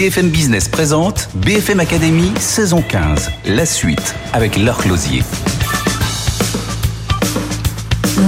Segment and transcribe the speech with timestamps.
[0.00, 5.22] BFM Business présente BFM Academy saison 15, la suite avec Laure Closier.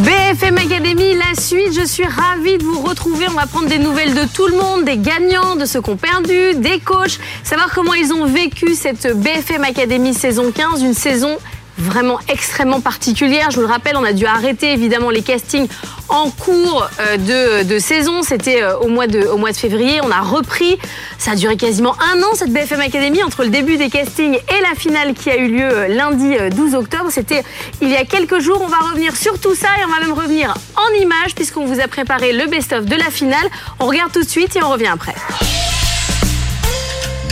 [0.05, 3.25] BFM Academy, la suite, je suis ravie de vous retrouver.
[3.31, 5.97] On va prendre des nouvelles de tout le monde, des gagnants, de ceux qui ont
[5.97, 11.39] perdu, des coachs, savoir comment ils ont vécu cette BFM Academy saison 15, une saison
[11.79, 13.51] vraiment extrêmement particulière.
[13.51, 15.69] Je vous le rappelle, on a dû arrêter évidemment les castings
[16.09, 18.23] en cours euh, de, saison.
[18.23, 20.01] C'était euh, au, mois de, au mois de février.
[20.03, 20.79] On a repris.
[21.19, 24.61] Ça a duré quasiment un an cette BFM Academy entre le début des castings et
[24.63, 27.09] la finale qui a eu lieu euh, lundi 12 octobre.
[27.11, 27.43] C'était
[27.81, 28.61] il y a quelques jours.
[28.63, 31.81] On va revenir sur tout ça et on va même revenir en images puisqu'on vous
[31.81, 33.49] a préparé le best-of de la finale.
[33.81, 35.15] On regarde tout de suite et on revient après.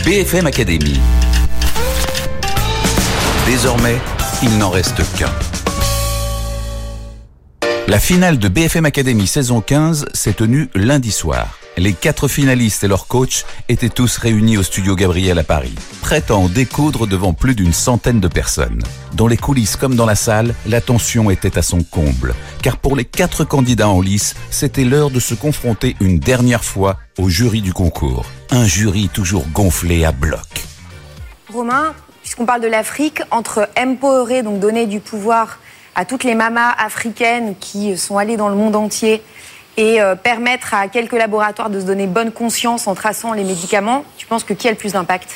[0.05, 0.99] BFM Academy.
[3.45, 3.97] Désormais,
[4.43, 5.31] il n'en reste qu'un.
[7.87, 11.59] La finale de BFM Academy saison 15 s'est tenue lundi soir.
[11.77, 16.23] Les quatre finalistes et leurs coachs étaient tous réunis au studio Gabriel à Paris, prêts
[16.29, 18.81] à en découdre devant plus d'une centaine de personnes.
[19.13, 22.95] Dans les coulisses comme dans la salle, la tension était à son comble, car pour
[22.95, 27.61] les quatre candidats en lice, c'était l'heure de se confronter une dernière fois au jury
[27.61, 28.25] du concours.
[28.49, 30.65] Un jury toujours gonflé à bloc.
[31.53, 31.93] Romain,
[32.31, 35.59] puisqu'on parle de l'Afrique, entre empowerer, donc donner du pouvoir
[35.95, 39.21] à toutes les mamas africaines qui sont allées dans le monde entier
[39.75, 44.05] et euh, permettre à quelques laboratoires de se donner bonne conscience en traçant les médicaments,
[44.17, 45.29] tu penses que qui a le plus d'impact?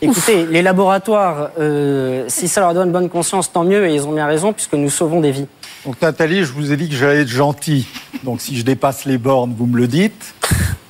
[0.00, 4.12] Écoutez, les laboratoires, euh, si ça leur donne bonne conscience, tant mieux, et ils ont
[4.12, 5.48] bien raison, puisque nous sauvons des vies.
[5.84, 7.86] Donc Nathalie, je vous ai dit que j'allais être gentil.
[8.22, 10.34] Donc si je dépasse les bornes, vous me le dites.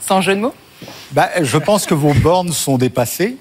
[0.01, 0.55] Sans jeu de mots?
[1.11, 3.39] Bah, Je pense que vos bornes sont dépassées.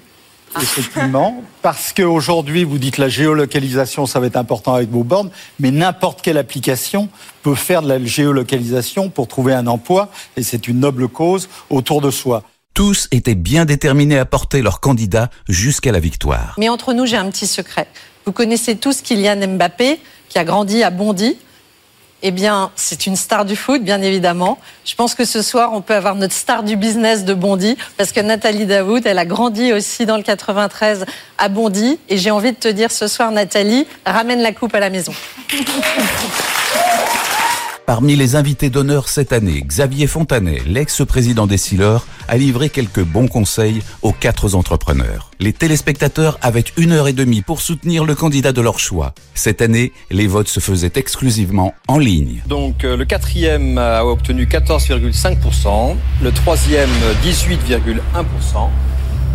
[0.56, 0.62] Ah.
[0.62, 5.70] effectivement, parce qu'aujourd'hui, vous dites la géolocalisation, ça va être important avec vos bornes, mais
[5.70, 7.08] n'importe quelle application
[7.42, 12.00] peut faire de la géolocalisation pour trouver un emploi, et c'est une noble cause autour
[12.00, 12.42] de soi.
[12.72, 16.54] Tous étaient bien déterminés à porter leur candidat jusqu'à la victoire.
[16.58, 17.86] Mais entre nous, j'ai un petit secret.
[18.24, 21.36] Vous connaissez tous Kylian Mbappé, qui a grandi à Bondy,
[22.22, 24.58] eh bien, c'est une star du foot, bien évidemment.
[24.84, 28.12] Je pense que ce soir, on peut avoir notre star du business de Bondy, parce
[28.12, 31.04] que Nathalie Daoud, elle a grandi aussi dans le 93
[31.38, 31.98] à Bondy.
[32.08, 35.12] Et j'ai envie de te dire ce soir, Nathalie, ramène la coupe à la maison.
[37.86, 43.28] Parmi les invités d'honneur cette année, Xavier Fontanet, l'ex-président des Sealers, a livré quelques bons
[43.28, 45.30] conseils aux quatre entrepreneurs.
[45.38, 49.14] Les téléspectateurs avaient une heure et demie pour soutenir le candidat de leur choix.
[49.34, 52.42] Cette année, les votes se faisaient exclusivement en ligne.
[52.48, 56.90] Donc euh, le quatrième a obtenu 14,5%, le troisième
[57.22, 58.68] 18,1%.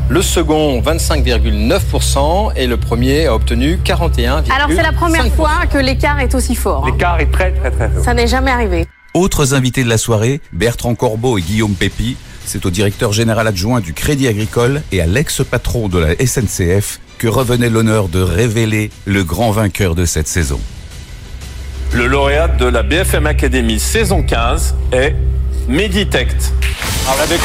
[0.10, 4.52] Le second, 25,9% et le premier a obtenu 41,5%.
[4.52, 6.86] Alors c'est la première fois que l'écart est aussi fort.
[6.86, 6.92] Hein.
[6.92, 8.04] L'écart est très très très fort.
[8.04, 8.88] Ça n'est jamais arrivé.
[9.14, 13.80] Autres invités de la soirée, Bertrand Corbeau et Guillaume Pépi, c'est au directeur général adjoint
[13.80, 19.24] du Crédit Agricole et à l'ex-patron de la SNCF que revenait l'honneur de révéler le
[19.24, 20.60] grand vainqueur de cette saison.
[21.94, 25.16] Le lauréat de la BFM Academy saison 15 est
[25.68, 26.54] Meditect.
[27.22, 27.40] Avec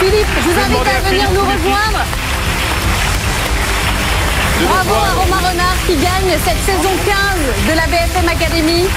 [0.00, 2.04] Philippe, je vous invite à venir nous rejoindre.
[4.64, 8.88] Bravo à Romain Renard qui gagne cette saison 15 de la BFM Academy.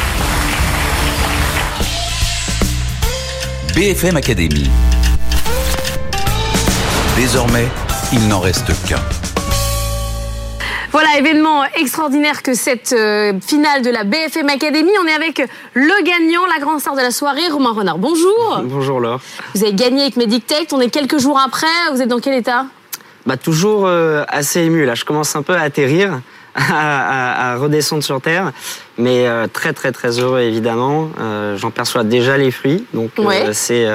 [3.76, 4.70] BFM Academy.
[7.16, 7.68] Désormais,
[8.12, 9.02] il n'en reste qu'un.
[10.96, 14.92] Voilà, événement extraordinaire que cette euh, finale de la BFM Academy.
[15.04, 17.98] On est avec le gagnant, la grande star de la soirée, Romain Renard.
[17.98, 18.62] Bonjour.
[18.64, 19.20] Bonjour Laure.
[19.54, 20.70] Vous avez gagné avec Medictech.
[20.72, 21.68] On est quelques jours après.
[21.92, 22.68] Vous êtes dans quel état?
[23.26, 24.86] Bah, Toujours euh, assez ému.
[24.86, 26.22] Là, je commence un peu à atterrir.
[26.58, 28.54] À, redescendre sur terre,
[28.98, 31.10] mais euh, très très très heureux évidemment.
[31.58, 33.12] J'en perçois déjà les fruits, donc
[33.52, 33.86] c'est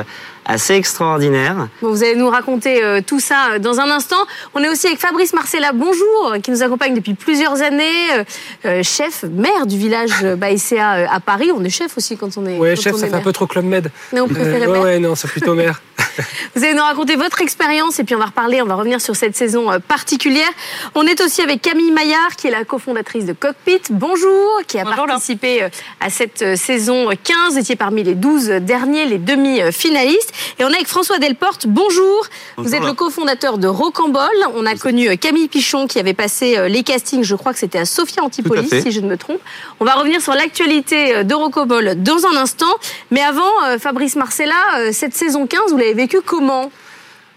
[0.44, 1.68] assez extraordinaire.
[1.80, 4.16] vous allez nous raconter euh, tout ça euh, dans un instant.
[4.54, 8.24] On est aussi avec Fabrice Marcella, bonjour, qui nous accompagne depuis plusieurs années,
[8.64, 11.50] euh, chef, maire du village Baïséa à Paris.
[11.54, 12.58] On est chef aussi quand on est.
[12.58, 13.90] Oui, chef, ça fait un peu trop Club Med.
[14.12, 15.80] Non, on préfère ouais, ouais, non, c'est plutôt maire.
[16.54, 19.16] vous allez nous raconter votre expérience et puis on va reparler, on va revenir sur
[19.16, 20.50] cette saison particulière.
[20.94, 23.80] On est aussi avec Camille Maillard, qui est la cofondatrice de Cockpit.
[23.90, 25.66] Bonjour, qui a participé
[26.00, 27.52] à cette saison 15.
[27.52, 30.29] Vous étiez parmi les 12 derniers, les demi-finalistes.
[30.58, 31.66] Et on est avec François Delporte.
[31.66, 32.26] Bonjour.
[32.56, 34.28] Vous êtes le cofondateur de Rocambole.
[34.54, 37.58] On a connu euh, Camille Pichon qui avait passé euh, les castings, je crois que
[37.58, 39.40] c'était à Sophia Antipolis, si je ne me trompe.
[39.80, 42.74] On va revenir sur l'actualité euh, de Rocambole dans un instant.
[43.10, 46.70] Mais avant, Fabrice Marcella, cette saison 15, vous l'avez vécu comment?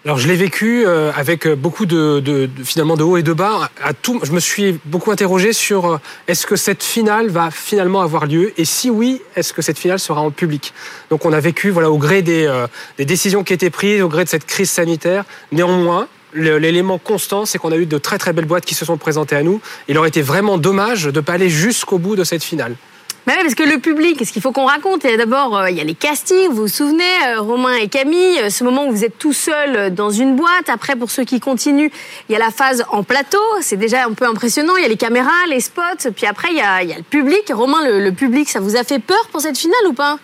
[0.05, 3.69] Alors je l'ai vécu euh, avec beaucoup de, de, finalement de haut et de bas.
[3.81, 5.97] À tout, je me suis beaucoup interrogé sur euh,
[6.27, 8.51] est-ce que cette finale va finalement avoir lieu?
[8.57, 10.73] Et si oui, est-ce que cette finale sera en public?
[11.09, 12.67] Donc on a vécu voilà au gré des, euh,
[12.97, 15.23] des décisions qui étaient prises, au gré de cette crise sanitaire.
[15.53, 18.97] Néanmoins, l'élément constant, c'est qu'on a eu de très très belles boîtes qui se sont
[18.97, 19.61] présentées à nous.
[19.87, 22.75] Il aurait été vraiment dommage de ne pas aller jusqu'au bout de cette finale.
[23.25, 25.79] Mais oui, parce que le public, ce qu'il faut qu'on raconte, d'abord, euh, il y
[25.81, 29.05] a les castings, vous vous souvenez, euh, Romain et Camille, euh, ce moment où vous
[29.05, 30.67] êtes tout seul dans une boîte.
[30.67, 31.89] Après, pour ceux qui continuent,
[32.27, 34.75] il y a la phase en plateau, c'est déjà un peu impressionnant.
[34.75, 36.97] Il y a les caméras, les spots, puis après, il y a, il y a
[36.97, 37.49] le public.
[37.53, 40.19] Romain, le, public, ça vous a fait peur pour cette finale ou pas?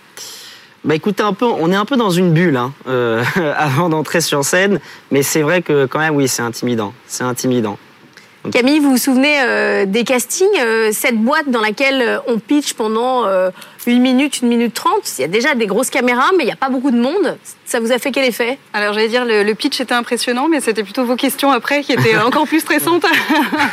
[0.84, 2.74] Bah écoutez, un peu, on est un peu dans une bulle hein,
[3.58, 4.80] avant d'entrer sur scène,
[5.12, 6.94] mais c'est vrai que quand même, oui, c'est intimidant.
[7.08, 7.78] C'est intimidant.
[8.54, 12.74] Camille, vous vous souvenez euh, des castings euh, Cette boîte dans laquelle euh, on pitch
[12.74, 13.26] pendant
[13.88, 16.52] une minute, une minute trente, il y a déjà des grosses caméras, mais il n'y
[16.52, 17.38] a pas beaucoup de monde.
[17.66, 18.58] Ça vous a fait quel effet?
[18.74, 21.94] Alors j'allais dire, le, le, pitch était impressionnant, mais c'était plutôt vos questions après qui
[21.94, 23.06] étaient encore plus stressantes.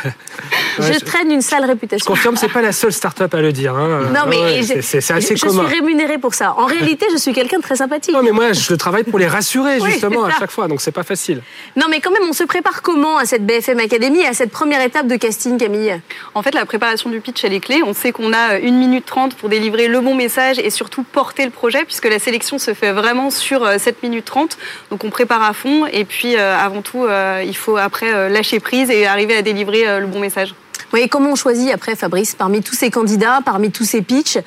[0.79, 2.03] je traîne une sale réputation.
[2.03, 3.75] Je confirme, c'est pas la seule start-up à le dire.
[3.75, 4.11] Hein.
[4.13, 5.67] Non, mais ouais, c'est assez je commun.
[5.67, 6.53] suis rémunérée pour ça.
[6.57, 8.13] En réalité, je suis quelqu'un de très sympathique.
[8.13, 10.91] Non, mais moi, je travaille pour les rassurer, justement, oui, à chaque fois, donc c'est
[10.91, 11.41] pas facile.
[11.75, 14.51] Non, mais quand même, on se prépare comment à cette BFM Academy et à cette
[14.51, 15.99] première étape de casting, Camille?
[16.35, 17.81] En fait, la préparation du pitch, elle est clé.
[17.85, 21.45] On sait qu'on a une minute trente pour délivrer le bon message et surtout porter
[21.45, 24.57] le projet, puisque la sélection se fait vraiment sur 7 minutes 30.
[24.91, 28.29] Donc on prépare à fond et puis euh, avant tout, euh, il faut après euh,
[28.29, 30.53] lâcher prise et arriver à délivrer le bon message.
[30.93, 34.37] Oui, et comment on choisit après, Fabrice, parmi tous ces candidats, parmi tous ces pitchs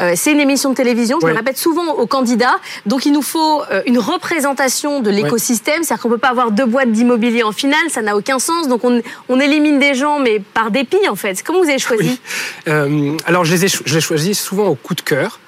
[0.00, 1.32] euh, C'est une émission de télévision, je ouais.
[1.32, 5.84] le répète souvent aux candidats, donc il nous faut euh, une représentation de l'écosystème, ouais.
[5.84, 8.68] c'est-à-dire qu'on ne peut pas avoir deux boîtes d'immobilier en finale, ça n'a aucun sens,
[8.68, 11.42] donc on, on, élimine des gens, mais par dépit en fait.
[11.42, 12.08] Comment vous avez choisi?
[12.08, 12.20] Oui.
[12.68, 15.38] euh, Alors je les ai, je les choisis souvent au coup de cœur.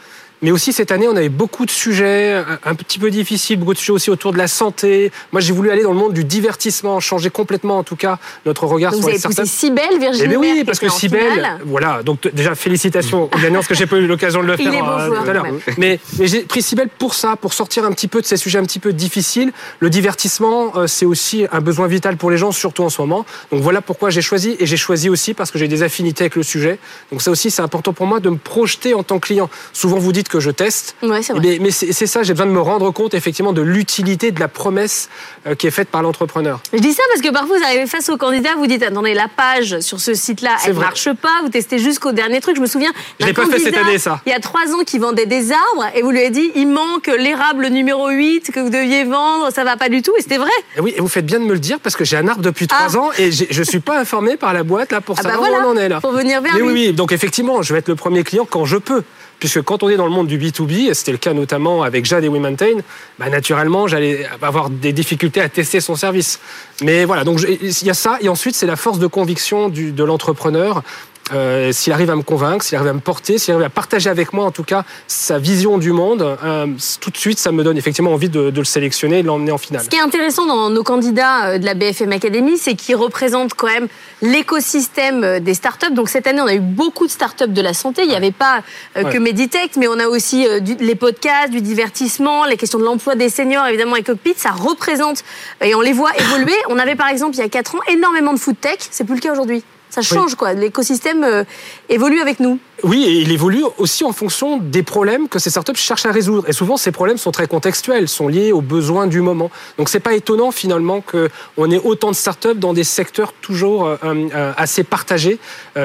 [0.43, 3.75] Mais aussi cette année, on avait beaucoup de sujets un, un, petit peu difficiles, beaucoup
[3.75, 5.13] de sujets aussi autour de la santé.
[5.31, 8.67] Moi, j'ai voulu aller dans le monde du divertissement, changer complètement, en tout cas, notre
[8.67, 10.25] regard donc sur vous les avez poussé Cybelle, Virginie.
[10.25, 12.03] Eh bien oui, parce que Cybelle, voilà.
[12.03, 15.09] Donc déjà félicitations aux gagnants, parce que j'ai pas eu l'occasion de le faire euh,
[15.11, 15.47] tout à l'heure.
[15.79, 18.59] Mais, mais j'ai pris Cybelle pour ça, pour sortir un petit peu de ces sujets
[18.59, 19.53] un petit peu difficiles.
[19.79, 23.25] Le divertissement, euh, c'est aussi un besoin vital pour les gens, surtout en ce moment.
[23.53, 26.35] Donc voilà pourquoi j'ai choisi, et j'ai choisi aussi parce que j'ai des affinités avec
[26.35, 26.79] le sujet.
[27.13, 29.49] Donc ça aussi, c'est important pour moi de me projeter en tant que client.
[29.73, 30.97] Souvent, vous dites que je teste.
[31.03, 34.41] Ouais, mais, mais c'est ça, j'ai besoin de me rendre compte effectivement de l'utilité de
[34.41, 35.11] la promesse
[35.47, 36.61] euh, qui est faite par l'entrepreneur.
[36.73, 39.29] Je dis ça parce que parfois vous arrivez face au candidat, vous dites attendez la
[39.29, 42.57] page sur ce site-là, elle ne marche pas, vous testez jusqu'au dernier truc.
[42.57, 44.23] Je me souviens d'un candidat pas fait cette année, ça.
[44.25, 46.69] il y a trois ans qui vendait des arbres et vous lui avez dit il
[46.69, 50.39] manque l'érable numéro 8 que vous deviez vendre, ça va pas du tout et c'était
[50.39, 50.51] vrai.
[50.79, 52.43] Et oui, et vous faites bien de me le dire parce que j'ai un arbre
[52.43, 52.99] depuis trois ah.
[52.99, 55.67] ans et je suis pas informé par la boîte là pour ah savoir bah voilà,
[55.67, 56.01] où on en est là.
[56.01, 56.73] Pour venir vers mais lui.
[56.73, 59.03] oui, donc effectivement, je vais être le premier client quand je peux
[59.43, 62.05] puisque quand on est dans le monde du B2B, et c'était le cas notamment avec
[62.05, 62.77] Jade et WeMaintain,
[63.19, 66.39] bah naturellement, j'allais avoir des difficultés à tester son service.
[66.81, 70.05] Mais voilà, donc il y a ça, et ensuite, c'est la force de conviction de
[70.05, 70.85] l'entrepreneur.
[71.33, 74.11] Euh, s'il arrive à me convaincre, s'il arrive à me porter, s'il arrive à partager
[74.11, 76.67] avec moi en tout cas sa vision du monde, euh,
[77.01, 79.53] tout de suite ça me donne effectivement envie de, de le sélectionner et de l'emmener
[79.53, 79.85] en finale.
[79.85, 83.69] Ce qui est intéressant dans nos candidats de la BFM Academy, c'est qu'ils représentent quand
[83.69, 83.89] même
[84.23, 85.93] l'écosystème des startups.
[85.93, 88.03] Donc cette année, on a eu beaucoup de startups de la santé.
[88.03, 88.63] Il n'y avait pas
[88.97, 89.13] euh, ouais.
[89.13, 92.85] que Meditech, mais on a aussi euh, du, les podcasts, du divertissement, les questions de
[92.85, 94.35] l'emploi des seniors, évidemment, et Cockpit.
[94.37, 95.25] Ça représente
[95.61, 96.57] et on les voit évoluer.
[96.69, 98.79] On avait par exemple il y a 4 ans énormément de food tech.
[98.91, 99.65] C'est plus le cas aujourd'hui.
[99.93, 100.37] Ça change oui.
[100.37, 100.53] quoi.
[100.55, 101.45] L'écosystème euh,
[101.91, 102.59] évolue avec nous.
[102.83, 106.49] Oui, et il évolue aussi en fonction des problèmes que ces startups cherchent à résoudre.
[106.49, 109.51] Et souvent, ces problèmes sont très contextuels, sont liés aux besoins du moment.
[109.77, 113.97] Donc, c'est pas étonnant finalement qu'on ait autant de startups dans des secteurs toujours euh,
[114.03, 115.39] euh, assez partagés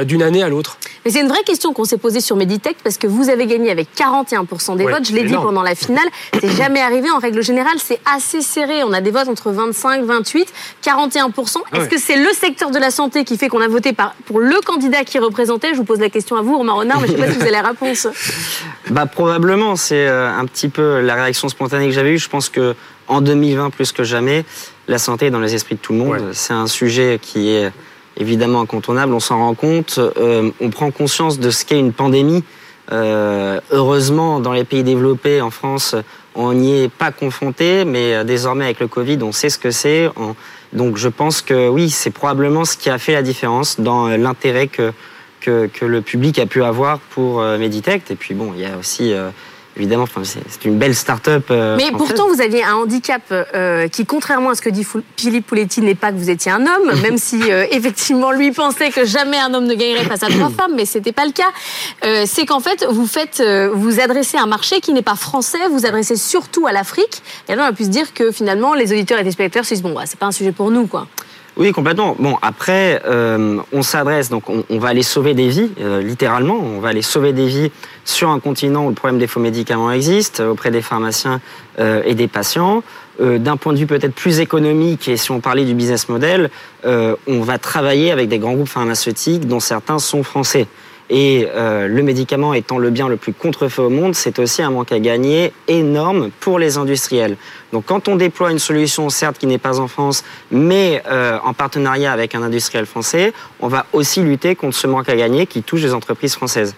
[0.05, 0.77] d'une année à l'autre.
[1.05, 3.69] Mais c'est une vraie question qu'on s'est posée sur Meditech parce que vous avez gagné
[3.69, 5.05] avec 41% des votes.
[5.05, 6.07] Je l'ai dit pendant la finale.
[6.39, 7.11] C'est jamais arrivé.
[7.11, 8.83] En règle générale, c'est assez serré.
[8.83, 10.47] On a des votes entre 25, 28,
[10.83, 11.27] 41%.
[11.73, 11.87] Est-ce ouais.
[11.87, 14.55] que c'est le secteur de la santé qui fait qu'on a voté par, pour le
[14.63, 17.17] candidat qui représentait Je vous pose la question à vous, Romain Renard, mais je ne
[17.17, 18.07] sais pas si vous avez la réponse.
[18.89, 22.17] Bah, probablement, c'est un petit peu la réaction spontanée que j'avais eue.
[22.17, 22.73] Je pense que
[23.09, 24.45] en 2020, plus que jamais,
[24.87, 26.09] la santé est dans les esprits de tout le monde.
[26.09, 26.33] Ouais.
[26.33, 27.71] C'est un sujet qui est
[28.17, 29.99] évidemment incontournable, on s'en rend compte.
[29.99, 32.43] Euh, on prend conscience de ce qu'est une pandémie.
[32.91, 35.95] Euh, heureusement, dans les pays développés, en France,
[36.35, 40.09] on n'y est pas confronté, mais désormais avec le Covid, on sait ce que c'est.
[40.73, 44.67] Donc je pense que oui, c'est probablement ce qui a fait la différence dans l'intérêt
[44.67, 44.93] que
[45.81, 48.09] le public a pu avoir pour euh, Meditech.
[48.11, 49.29] Et puis bon, il y a aussi euh,
[49.77, 51.45] évidemment, enfin, c'est une belle start-up.
[51.51, 55.47] Euh, Mais pourtant, vous aviez un handicap euh, qui, contrairement à ce que dit Philippe
[55.47, 59.05] Pouletti, n'est pas que vous étiez un homme, même si euh, effectivement lui pensait que
[59.05, 62.25] jamais un homme ne gagnerait face à trois femmes, mais c'était pas le cas.
[62.25, 63.43] c'est qu'en fait, vous faites,
[63.73, 67.21] vous adressez un marché qui n'est pas français, vous adressez surtout à l'Afrique.
[67.47, 69.75] Et là, on a pu se dire que finalement, les auditeurs et les spectateurs se
[69.75, 71.07] disent bon, bah, c'est pas un sujet pour nous, quoi.
[71.57, 72.15] Oui, complètement.
[72.19, 76.53] Bon, après, euh, on s'adresse, donc on, va aller sauver des vies, euh, littéralement.
[76.53, 77.71] On va aller sauver des vies
[78.05, 81.41] sur un continent où le problème des faux médicaments existe, euh, auprès des pharmaciens
[82.05, 82.81] et des patients.
[83.19, 86.49] D'un point de vue peut-être plus économique, et si on parlait du business model,
[86.83, 90.65] on va travailler avec des grands groupes pharmaceutiques dont certains sont français.
[91.09, 94.71] Et euh, le médicament étant le bien le plus contrefait au monde, c'est aussi un
[94.71, 97.37] manque à gagner énorme pour les industriels.
[97.71, 101.53] Donc quand on déploie une solution, certes qui n'est pas en France, mais euh, en
[101.53, 105.63] partenariat avec un industriel français, on va aussi lutter contre ce manque à gagner qui
[105.63, 106.75] touche les entreprises françaises.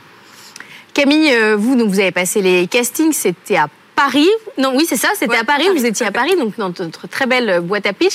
[0.94, 3.68] Camille, euh, vous, donc vous avez passé les castings, c'était à
[4.00, 4.30] Paris.
[4.58, 5.68] Non, oui, c'est ça, c'était à Paris.
[5.76, 8.14] Vous étiez à Paris, donc dans notre très belle boîte à pitch.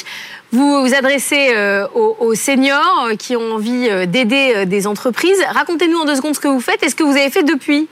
[0.51, 5.45] Vous vous adressez euh, aux, seniors euh, qui ont envie euh, d'aider des entreprises.
[5.47, 7.87] Racontez-nous en deux secondes ce que vous faites et ce que vous avez fait depuis.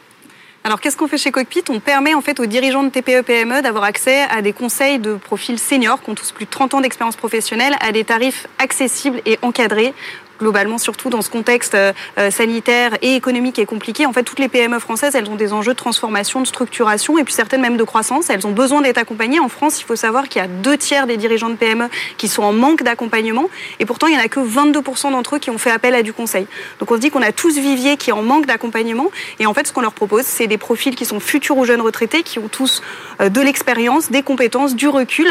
[0.64, 1.64] Alors, qu'est-ce qu'on fait chez Cockpit?
[1.68, 5.16] On permet en fait aux dirigeants de TPE-PME e d'avoir accès à des conseils de
[5.16, 9.20] profils seniors qui ont tous plus de 30 ans d'expérience professionnelle à des tarifs accessibles
[9.26, 9.92] et encadrés
[10.38, 14.06] globalement, surtout dans ce contexte euh, euh, sanitaire et économique est compliqué.
[14.06, 17.24] En fait, toutes les PME françaises, elles ont des enjeux de transformation, de structuration et
[17.24, 18.28] puis certaines même de croissance.
[18.30, 19.40] Elles ont besoin d'être accompagnées.
[19.40, 22.28] En France, il faut savoir qu'il y a deux tiers des dirigeants de PME qui
[22.28, 23.48] sont en manque d'accompagnement
[23.78, 26.02] et pourtant, il n'y en a que 22% d'entre eux qui ont fait appel à
[26.02, 26.46] du conseil.
[26.80, 29.54] Donc, on se dit qu'on a tous vivier qui est en manque d'accompagnement et en
[29.54, 32.38] fait, ce qu'on leur propose, c'est des profils qui sont futurs ou jeunes retraités, qui
[32.38, 32.82] ont tous
[33.20, 35.28] euh, de l'expérience, des compétences, du recul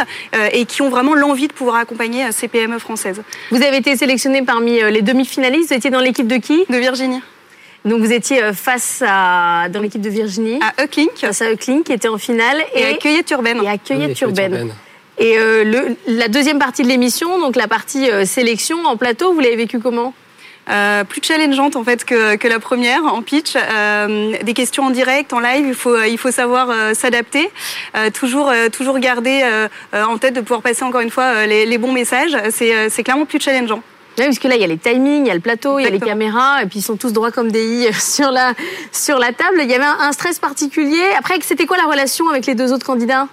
[0.53, 3.21] et qui ont vraiment l'envie de pouvoir accompagner ces PME françaises.
[3.51, 5.69] Vous avez été sélectionné parmi les demi-finalistes.
[5.69, 7.21] Vous étiez dans l'équipe de qui De Virginie.
[7.83, 10.59] Donc vous étiez euh, face à dans l'équipe de Virginie.
[10.61, 11.11] À Euclink.
[11.19, 13.61] Face à Euclink qui était en finale et, et à Cueillette Urbaine.
[13.63, 14.71] Et à Cueillette Urbaine.
[15.17, 19.33] Et euh, le, la deuxième partie de l'émission, donc la partie euh, sélection en plateau,
[19.33, 20.13] vous l'avez vécu comment
[20.69, 23.55] euh, plus challengeante en fait que, que la première en pitch.
[23.55, 27.49] Euh, des questions en direct, en live, il faut, il faut savoir euh, s'adapter.
[28.13, 29.43] toujours, toujours garder
[29.93, 32.37] en tête de pouvoir passer encore une fois les, les bons messages.
[32.51, 33.81] C'est clairement plus challengeant.
[34.17, 35.83] Oui, parce que là, il y a les timings, il y a le plateau, il
[35.83, 38.53] y a les caméras, et puis ils sont tous droits comme des i sur la,
[38.91, 39.59] sur la table.
[39.61, 41.03] Il y avait un stress particulier.
[41.17, 43.27] Après, c'était quoi la relation avec les deux autres candidats?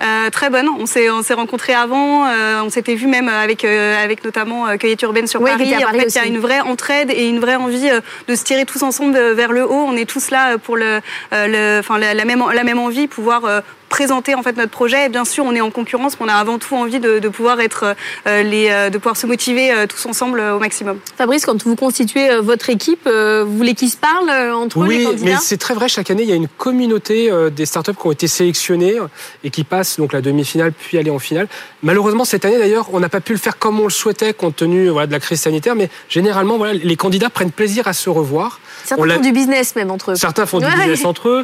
[0.00, 0.68] Euh, très bonne.
[0.68, 4.66] On s'est on s'est rencontrés avant, euh, on s'était vu même avec euh, avec notamment
[4.78, 5.74] Cueillette urbaine sur Paris.
[5.74, 7.90] En fait, il y a une vraie entraide et une vraie envie
[8.28, 9.84] de se tirer tous ensemble vers le haut.
[9.88, 11.00] On est tous là pour le,
[11.32, 13.42] le enfin la, même la même envie, pouvoir
[13.88, 15.06] présenter en fait notre projet.
[15.06, 17.28] Et bien sûr, on est en concurrence, mais on a avant tout envie de, de
[17.28, 17.94] pouvoir être
[18.26, 20.98] euh, les, euh, de pouvoir se motiver euh, tous ensemble au maximum.
[21.16, 25.24] Fabrice, quand vous constituez votre équipe, vous voulez qu'ils se parlent entre oui, les candidats
[25.24, 25.88] Oui, mais c'est très vrai.
[25.88, 28.96] Chaque année, il y a une communauté des startups qui ont été sélectionnées
[29.44, 31.48] et qui passent donc la demi-finale puis aller en finale.
[31.82, 34.56] Malheureusement, cette année d'ailleurs, on n'a pas pu le faire comme on le souhaitait compte
[34.56, 35.74] tenu voilà, de la crise sanitaire.
[35.74, 38.60] Mais généralement, voilà, les candidats prennent plaisir à se revoir.
[38.88, 40.16] Certains font du business même entre eux.
[40.16, 41.42] Certains font du business entre eux.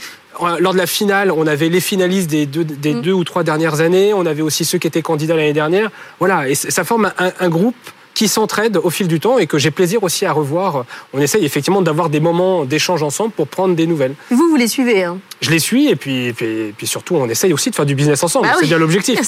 [0.58, 3.02] Lors de la finale, on avait les finalistes des deux, des mm.
[3.02, 4.12] deux ou trois dernières années.
[4.14, 5.90] On avait aussi ceux qui étaient candidats l'année dernière.
[6.18, 7.76] Voilà, et ça forme un, un groupe
[8.14, 10.84] qui s'entraident au fil du temps et que j'ai plaisir aussi à revoir.
[11.12, 14.14] On essaye effectivement d'avoir des moments d'échange ensemble pour prendre des nouvelles.
[14.30, 17.52] Vous, vous les suivez hein Je les suis et puis, puis, puis, surtout on essaye
[17.52, 18.46] aussi de faire du business ensemble.
[18.46, 19.18] Bah c'est bien l'objectif.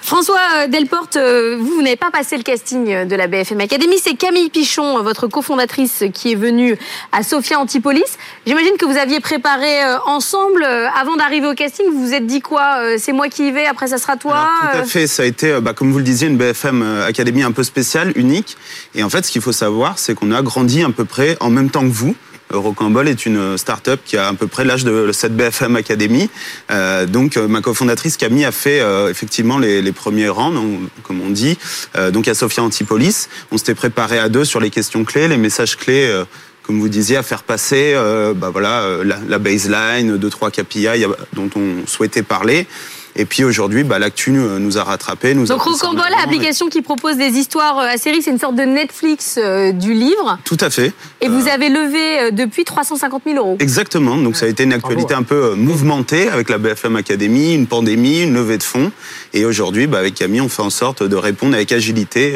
[0.00, 3.96] François euh, Delporte, euh, vous, vous n'avez pas passé le casting de la BFM Academy.
[4.02, 6.76] C'est Camille Pichon, votre cofondatrice, qui est venue
[7.12, 8.16] à Sophia Antipolis.
[8.46, 11.86] J'imagine que vous aviez préparé euh, ensemble avant d'arriver au casting.
[11.92, 14.78] Vous vous êtes dit quoi C'est moi qui y vais, après ça sera toi Tout
[14.78, 15.06] à fait.
[15.06, 18.56] Ça a été, bah, comme vous le disiez, une BFM Academy un peu spéciale unique.
[18.94, 21.50] Et en fait, ce qu'il faut savoir, c'est qu'on a grandi à peu près en
[21.50, 22.14] même temps que vous.
[22.50, 26.30] Rocambole est une start-up qui a à peu près l'âge de cette BFM Academy.
[26.70, 30.54] Euh, donc, euh, ma cofondatrice Camille a fait euh, effectivement les, premiers rangs,
[31.02, 31.58] comme on dit.
[31.96, 35.36] Euh, donc, à Sophia Antipolis, on s'était préparé à deux sur les questions clés, les
[35.36, 36.22] messages clés.
[36.62, 37.94] Comme vous disiez, à faire passer
[38.36, 42.66] bah voilà, la, la baseline, deux, trois KPI dont on souhaitait parler.
[43.18, 45.34] Et puis aujourd'hui, bah, l'actu nous a rattrapés.
[45.34, 48.62] Nous Donc Rocambole, l'application qui propose des histoires à euh, série, c'est une sorte de
[48.62, 50.38] Netflix euh, du livre.
[50.44, 50.92] Tout à fait.
[51.20, 53.56] Et vous euh, avez levé depuis 350 000 euros.
[53.58, 54.16] Exactement.
[54.16, 58.22] Donc ça a été une actualité un peu mouvementée avec la BFM Academy, une pandémie,
[58.22, 58.92] une levée de fonds.
[59.34, 62.34] Et aujourd'hui, bah, avec Camille, on fait en sorte de répondre avec agilité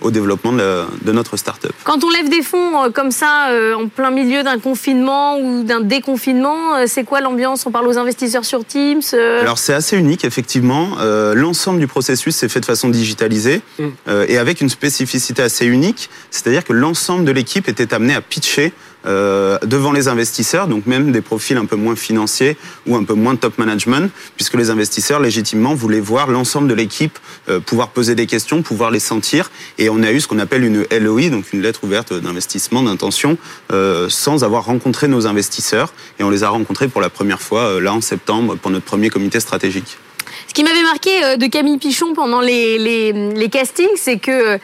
[0.00, 1.72] au développement de, de notre start-up.
[1.84, 6.86] Quand on lève des fonds comme ça, en plein milieu d'un confinement ou d'un déconfinement,
[6.86, 7.66] c'est quoi l'ambiance?
[7.66, 9.02] On parle aux investisseurs sur Teams
[9.40, 10.98] Alors c'est assez unique effectivement.
[11.00, 13.84] Euh, l'ensemble du processus s'est fait de façon digitalisée mm.
[14.08, 18.20] euh, et avec une spécificité assez unique, c'est-à-dire que l'ensemble de l'équipe était amené à
[18.20, 18.72] pitcher
[19.06, 23.14] euh, devant les investisseurs, donc même des profils un peu moins financiers ou un peu
[23.14, 28.14] moins top management, puisque les investisseurs légitimement voulaient voir l'ensemble de l'équipe euh, pouvoir poser
[28.14, 31.52] des questions, pouvoir les sentir, et on a eu ce qu'on appelle une LOI, donc
[31.52, 33.38] une lettre ouverte d'investissement, d'intention,
[33.72, 37.80] euh, sans avoir rencontré nos investisseurs, et on les a rencontrés pour la première fois
[37.80, 39.98] là en septembre pour notre premier comité stratégique.
[40.48, 44.58] Ce qui m'avait marqué de Camille Pichon pendant les, les castings, c'est que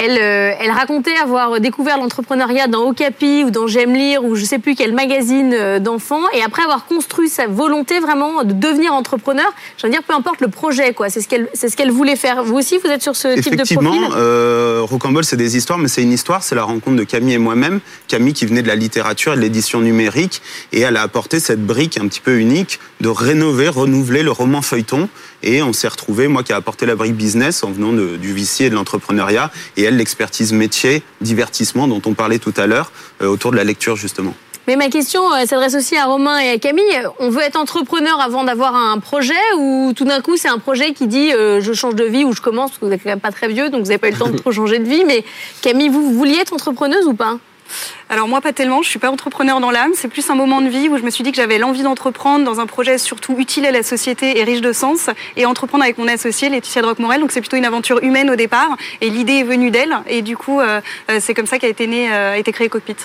[0.00, 4.44] elle, euh, elle, racontait avoir découvert l'entrepreneuriat dans Okapi ou dans J'aime lire ou je
[4.44, 6.22] sais plus quel magazine euh, d'enfants.
[6.32, 10.40] Et après avoir construit sa volonté vraiment de devenir entrepreneur, je veux dire peu importe
[10.40, 12.42] le projet quoi, c'est ce qu'elle c'est ce qu'elle voulait faire.
[12.42, 13.76] Vous aussi vous êtes sur ce type de profil?
[13.76, 17.34] Effectivement, euh, Rocambole c'est des histoires mais c'est une histoire, c'est la rencontre de Camille
[17.34, 17.80] et moi-même.
[18.08, 20.40] Camille qui venait de la littérature et de l'édition numérique.
[20.72, 24.62] Et elle a apporté cette brique un petit peu unique de rénover, renouveler le roman
[24.62, 25.08] feuilleton
[25.42, 28.64] et on s'est retrouvé moi qui a apporté la brique business en venant du VC
[28.64, 32.92] et de l'entrepreneuriat et elle l'expertise métier, divertissement dont on parlait tout à l'heure
[33.22, 34.34] euh, autour de la lecture justement.
[34.66, 37.02] Mais ma question euh, s'adresse aussi à Romain et à Camille.
[37.18, 40.92] On veut être entrepreneur avant d'avoir un projet ou tout d'un coup c'est un projet
[40.92, 43.10] qui dit euh, je change de vie ou je commence parce que vous n'êtes quand
[43.10, 44.88] même pas très vieux donc vous n'avez pas eu le temps de trop changer de
[44.88, 45.04] vie.
[45.06, 45.24] Mais
[45.62, 47.38] Camille, vous, vous vouliez être entrepreneuse ou pas?
[48.08, 50.68] Alors moi pas tellement, je suis pas entrepreneur dans l'âme, c'est plus un moment de
[50.68, 53.66] vie où je me suis dit que j'avais l'envie d'entreprendre dans un projet surtout utile
[53.66, 57.20] à la société et riche de sens et entreprendre avec mon associé Laetitia Droc-Morel.
[57.20, 60.36] Donc c'est plutôt une aventure humaine au départ et l'idée est venue d'elle et du
[60.36, 60.80] coup euh,
[61.20, 62.96] c'est comme ça qu'a été né, euh, créé Cockpit.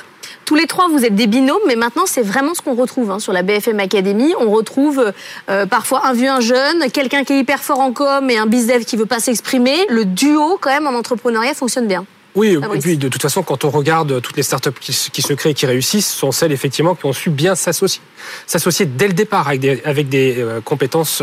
[0.46, 3.20] Tous les trois, vous êtes des binômes, mais maintenant, c'est vraiment ce qu'on retrouve hein,
[3.20, 4.34] sur la BFM Academy.
[4.40, 5.14] On retrouve
[5.50, 8.46] euh, parfois un vieux, un jeune, quelqu'un qui est hyper fort en com et un
[8.46, 9.86] bizdev qui veut pas s'exprimer.
[9.90, 12.06] Le duo, quand même, en entrepreneuriat fonctionne bien.
[12.36, 15.34] Oui, et puis de toute façon, quand on regarde toutes les startups qui, qui se
[15.34, 18.02] créent et qui réussissent, sont celles effectivement qui ont su bien s'associer.
[18.46, 21.22] S'associer dès le départ avec des, avec des euh, compétences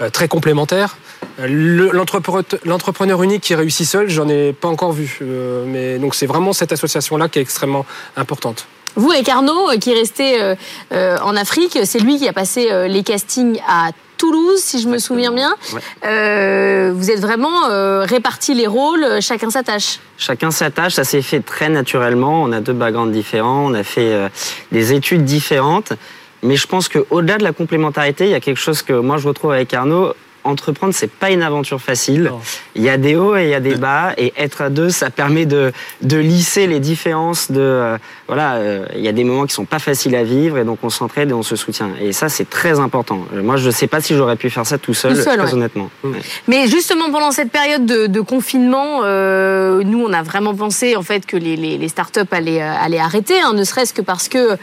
[0.00, 0.98] euh, très complémentaires.
[1.38, 5.18] Le- L'entrepreneur l'entrepreneur unique qui réussit seul, j'en ai pas encore vu.
[5.22, 7.86] Euh, mais donc c'est vraiment cette association-là qui est extrêmement
[8.16, 8.66] importante.
[8.96, 10.54] Vous, avec Arnaud, euh, qui est resté euh,
[10.92, 14.98] euh, en Afrique, c'est lui qui a passé les castings à Toulouse, si je me
[14.98, 15.56] souviens bien.
[15.72, 15.80] Ouais.
[16.04, 19.98] Euh, vous êtes vraiment euh, répartis les rôles, chacun sa tâche.
[20.18, 22.42] Chacun sa tâche, ça s'est fait très naturellement.
[22.42, 24.28] On a deux backgrounds différents, on a fait euh,
[24.72, 25.94] des études différentes.
[26.42, 29.26] Mais je pense qu'au-delà de la complémentarité, il y a quelque chose que moi je
[29.26, 30.12] retrouve avec Arnaud.
[30.44, 32.30] Entreprendre, c'est pas une aventure facile.
[32.74, 34.12] Il y a des hauts et il y a des bas.
[34.16, 37.50] Et être à deux, ça permet de, de lisser les différences.
[37.50, 40.58] De euh, voilà, euh, il y a des moments qui sont pas faciles à vivre
[40.58, 41.90] et donc on s'entraide et on se soutient.
[42.00, 43.24] Et ça, c'est très important.
[43.34, 45.46] Euh, Moi, je sais pas si j'aurais pu faire ça tout seul, Tout seul, très
[45.48, 45.54] ouais.
[45.54, 45.90] honnêtement.
[46.04, 46.18] Ouais.
[46.48, 51.02] Mais justement, pendant cette période de, de confinement, euh, nous, on a vraiment pensé en
[51.02, 54.56] fait que les, les, les startups allaient, allaient arrêter, hein, ne serait-ce que parce que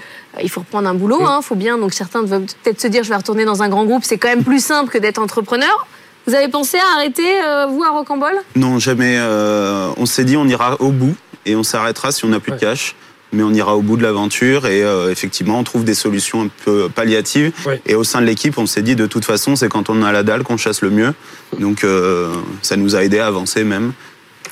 [0.43, 1.77] il faut reprendre un boulot, hein, faut bien.
[1.77, 4.29] Donc certains doivent peut-être se dire, je vais retourner dans un grand groupe, c'est quand
[4.29, 5.87] même plus simple que d'être entrepreneur.
[6.25, 9.15] Vous avez pensé à arrêter, euh, vous, à Rocambole Non, jamais.
[9.17, 12.51] euh, on s'est dit on ira au bout et on s'arrêtera si on n'a plus
[12.51, 12.95] de cash.
[13.33, 16.49] Mais on ira au bout de l'aventure et euh, effectivement on trouve des solutions un
[16.63, 17.51] peu palliatives.
[17.85, 20.13] Et au sein de l'équipe, on s'est dit de toute façon c'est quand on a
[20.13, 21.13] la dalle qu'on chasse le mieux.
[21.59, 23.91] Donc euh, ça nous a aidé à avancer même.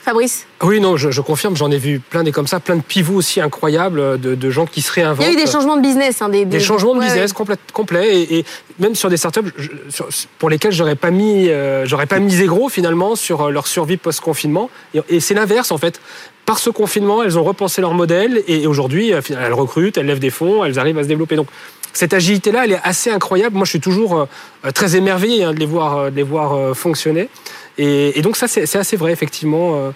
[0.05, 2.81] Fabrice Oui, non, je, je confirme, j'en ai vu plein des comme ça, plein de
[2.83, 5.25] pivots aussi incroyables euh, de, de gens qui se Il réinventent.
[5.25, 6.21] y a eu des changements de business.
[6.21, 7.33] Hein, des, des changements de ouais, business
[7.73, 8.45] complets et, et
[8.79, 12.45] même sur des startups je- sur- pour lesquelles j'aurais pas mis euh, j'aurais pas misé
[12.45, 15.99] gros finalement sur euh, leur survie post confinement et, et c'est l'inverse en fait
[16.45, 20.29] par ce confinement elles ont repensé leur modèle et aujourd'hui elles recrutent elles lèvent des
[20.29, 21.47] fonds elles arrivent à se développer donc
[21.95, 23.55] cette agilité là elle est assez incroyable.
[23.55, 26.53] Moi je suis toujours euh, très émerveillé hein, de les voir euh, de les voir
[26.53, 27.29] euh, fonctionner.
[27.77, 29.91] Et, et donc ça c'est assez vrai effectivement euh,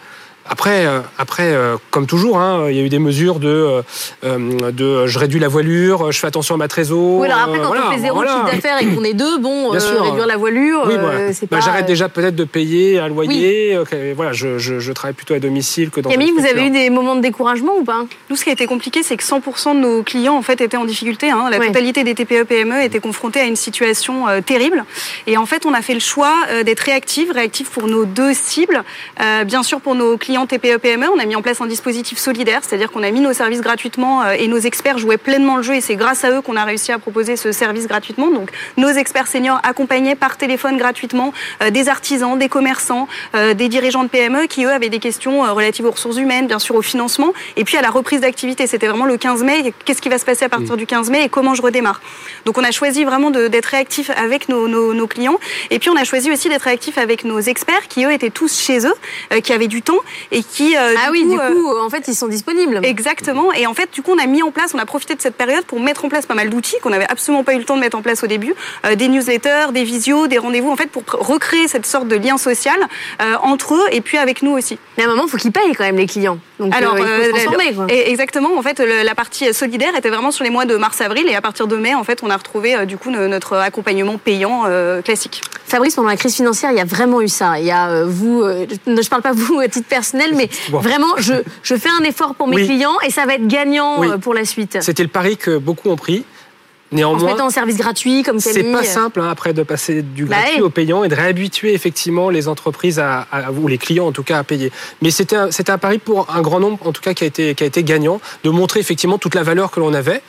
[0.49, 3.81] après, euh, après euh, comme toujours, hein, il y a eu des mesures de,
[4.23, 7.19] euh, de je réduis la voilure, je fais attention à ma trésor.
[7.19, 8.31] Oui, alors après, euh, quand voilà, on fait zéro voilà.
[8.33, 10.03] chiffre d'affaires et qu'on est deux, bon, Bien euh, sûr.
[10.03, 11.33] réduire la voilure, Oui, voilà.
[11.33, 11.63] c'est Bah, pas.
[11.65, 13.77] J'arrête déjà peut-être de payer un loyer.
[14.15, 16.89] voilà, je, je, je travaille plutôt à domicile que dans Camille, vous avez eu des
[16.89, 18.05] moments de découragement ou pas?
[18.29, 20.77] Nous, ce qui a été compliqué, c'est que 100% de nos clients en fait étaient
[20.77, 21.29] en difficulté.
[21.29, 21.47] hein.
[21.51, 21.67] La Ouais.
[21.67, 24.83] totalité des TPE-PME E étaient confrontés à une situation euh, terrible.
[25.27, 28.33] Et en fait, on a fait le choix euh, d'être réactifs, réactifs pour nos deux
[28.33, 28.83] cibles.
[29.21, 32.17] Euh, bien sûr, pour nos clients TPE-PME, E, on a mis en place un dispositif
[32.17, 35.63] solidaire, c'est-à-dire qu'on a mis nos services gratuitement euh, et nos experts jouaient pleinement le
[35.63, 35.75] jeu.
[35.75, 38.30] Et c'est grâce à eux qu'on a réussi à proposer ce service gratuitement.
[38.32, 43.69] Donc, nos experts seniors accompagnaient par téléphone gratuitement euh, des artisans, des commerçants, euh, des
[43.69, 46.82] dirigeants de PME qui eux avaient des questions relatives aux ressources humaines, bien sûr au
[46.82, 48.67] financement, et puis à la reprise d'activité.
[48.67, 49.73] C'était vraiment le 15 mai.
[49.86, 52.02] Qu'est-ce qui va se passer à partir du 15 mai et comment je redémarre
[52.45, 55.95] Donc on a choisi vraiment d'être réactif avec nos, nos- nos clients, et puis on
[55.95, 58.93] a choisi aussi d'être réactif avec nos experts qui eux étaient tous chez eux,
[59.34, 59.99] euh, qui avaient du temps
[60.32, 62.79] et qui ah oui, du coup, en fait, ils sont disponibles.
[62.84, 63.51] Exactement.
[63.53, 65.36] Et en fait, du coup, on a mis en place, on a profité de cette
[65.36, 67.75] période pour mettre en place pas mal d'outils qu'on n'avait absolument pas eu le temps
[67.75, 68.53] de mettre en place au début,
[68.95, 72.79] des newsletters, des visios, des rendez-vous, en fait, pour recréer cette sorte de lien social
[73.41, 74.77] entre eux et puis avec nous aussi.
[74.97, 76.39] Mais à un moment, il faut qu'ils payent quand même les clients.
[76.60, 77.88] Donc, Alors, il faut transformer, quoi.
[77.89, 78.58] exactement.
[78.58, 81.67] En fait, la partie solidaire était vraiment sur les mois de mars-avril et à partir
[81.67, 84.65] de mai, en fait, on a retrouvé du coup notre accompagnement payant
[85.03, 85.41] classique.
[85.65, 87.60] Fabrice, pendant la crise financière, il y a vraiment eu ça.
[87.60, 91.34] Il y a vous, je ne parle pas vous à titre personnel, mais vraiment, je,
[91.63, 94.78] je fais un effort pour mes clients et ça va être gagnant pour la suite.
[94.82, 96.24] C'était le pari que beaucoup ont pris.
[96.91, 100.02] Néanmoins, en se mettant en service gratuit comme C'est pas simple hein, après de passer
[100.02, 104.08] du bah gratuit au payant et de réhabituer effectivement les entreprises à, ou les clients
[104.08, 104.72] en tout cas à payer.
[105.02, 107.54] Mais c'était un, un pari pour un grand nombre en tout cas qui a été
[107.54, 110.22] qui a été gagnant de montrer effectivement toute la valeur que l'on avait.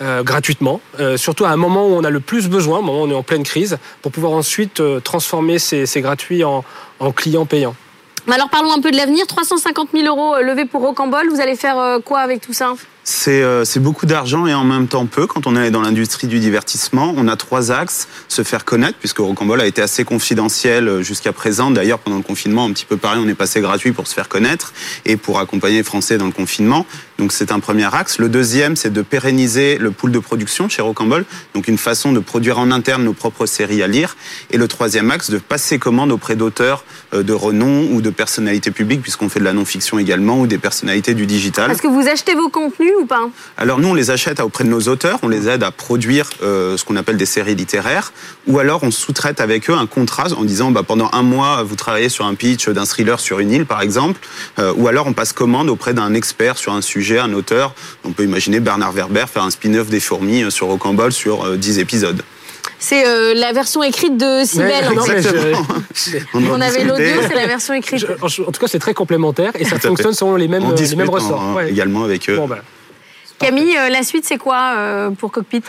[0.00, 3.00] Euh, gratuitement, euh, surtout à un moment où on a le plus besoin, au moment
[3.00, 6.64] où on est en pleine crise, pour pouvoir ensuite euh, transformer ces, ces gratuits en,
[7.00, 7.74] en clients payants.
[8.26, 9.26] Alors parlons un peu de l'avenir.
[9.26, 11.28] 350 000 euros levés pour Rocambole.
[11.28, 12.74] Vous allez faire quoi avec tout ça?
[13.10, 15.26] C'est beaucoup d'argent et en même temps peu.
[15.26, 18.06] Quand on est dans l'industrie du divertissement, on a trois axes.
[18.28, 21.70] Se faire connaître, puisque Rocambole a été assez confidentiel jusqu'à présent.
[21.70, 24.28] D'ailleurs, pendant le confinement, un petit peu pareil, on est passé gratuit pour se faire
[24.28, 24.72] connaître
[25.06, 26.86] et pour accompagner les Français dans le confinement.
[27.18, 28.18] Donc c'est un premier axe.
[28.18, 32.20] Le deuxième, c'est de pérenniser le pool de production chez Rocambole, donc une façon de
[32.20, 34.16] produire en interne nos propres séries à lire.
[34.50, 38.70] Et le troisième axe, de passer commande auprès d'auteurs euh, de renom ou de personnalités
[38.70, 41.70] publiques, puisqu'on fait de la non-fiction également, ou des personnalités du digital.
[41.70, 44.68] Est-ce que vous achetez vos contenus ou pas Alors nous, on les achète auprès de
[44.68, 48.12] nos auteurs, on les aide à produire euh, ce qu'on appelle des séries littéraires,
[48.46, 51.76] ou alors on sous-traite avec eux un contrat en disant bah, pendant un mois, vous
[51.76, 54.20] travaillez sur un pitch d'un thriller sur une île, par exemple,
[54.58, 57.74] euh, ou alors on passe commande auprès d'un expert sur un sujet un auteur.
[58.04, 61.78] On peut imaginer Bernard Werber faire un spin-off des fourmis euh, sur Rocambole sur 10
[61.78, 62.22] euh, épisodes.
[62.78, 64.88] C'est euh, la version écrite de Sibelle.
[66.34, 68.06] On avait l'audio, c'est la version écrite.
[68.22, 71.42] en tout cas, c'est très complémentaire et ça fonctionne selon les mêmes, les mêmes ressorts.
[71.42, 72.40] Hein, également avec eux.
[72.48, 72.58] Bah,
[73.38, 75.62] Camille, la suite, c'est quoi pour Cockpit?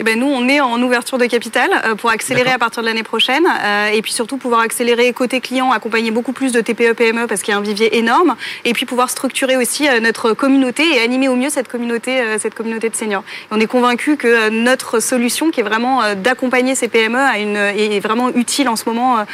[0.00, 2.86] Eh ben, nous, on est en ouverture de capital euh, pour accélérer à partir de
[2.86, 6.92] l'année prochaine euh, et puis surtout pouvoir accélérer côté client, accompagner beaucoup plus de TPE,
[6.92, 10.34] PME parce qu'il y a un vivier énorme et puis pouvoir structurer aussi euh, notre
[10.34, 13.24] communauté et animer au mieux cette communauté, cette communauté de seniors.
[13.50, 18.28] on est convaincu que notre solution, qui est vraiment d'accompagner ces PME, une, est vraiment
[18.30, 19.24] utile en ce moment,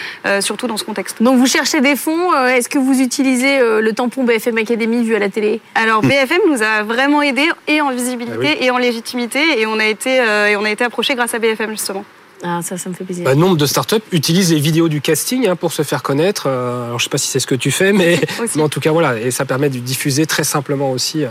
[0.40, 1.22] surtout dans ce contexte.
[1.22, 2.32] Donc vous cherchez des fonds.
[2.46, 5.60] Est-ce que vous utilisez le tampon BFM Academy vu à la télé?
[5.74, 9.78] Alors BFM nous a vraiment aidé et en visibilité ah et en légitimité et on
[9.78, 10.20] a été
[10.54, 12.04] et on a été approché grâce à BFM justement.
[12.42, 13.24] Ah, ça, ça me fait plaisir.
[13.24, 16.44] Bah, nombre de startups utilisent les vidéos du casting hein, pour se faire connaître.
[16.46, 18.20] Euh, alors, je ne sais pas si c'est ce que tu fais, mais,
[18.58, 19.18] en tout cas, voilà.
[19.18, 21.28] Et ça permet de diffuser très simplement aussi euh,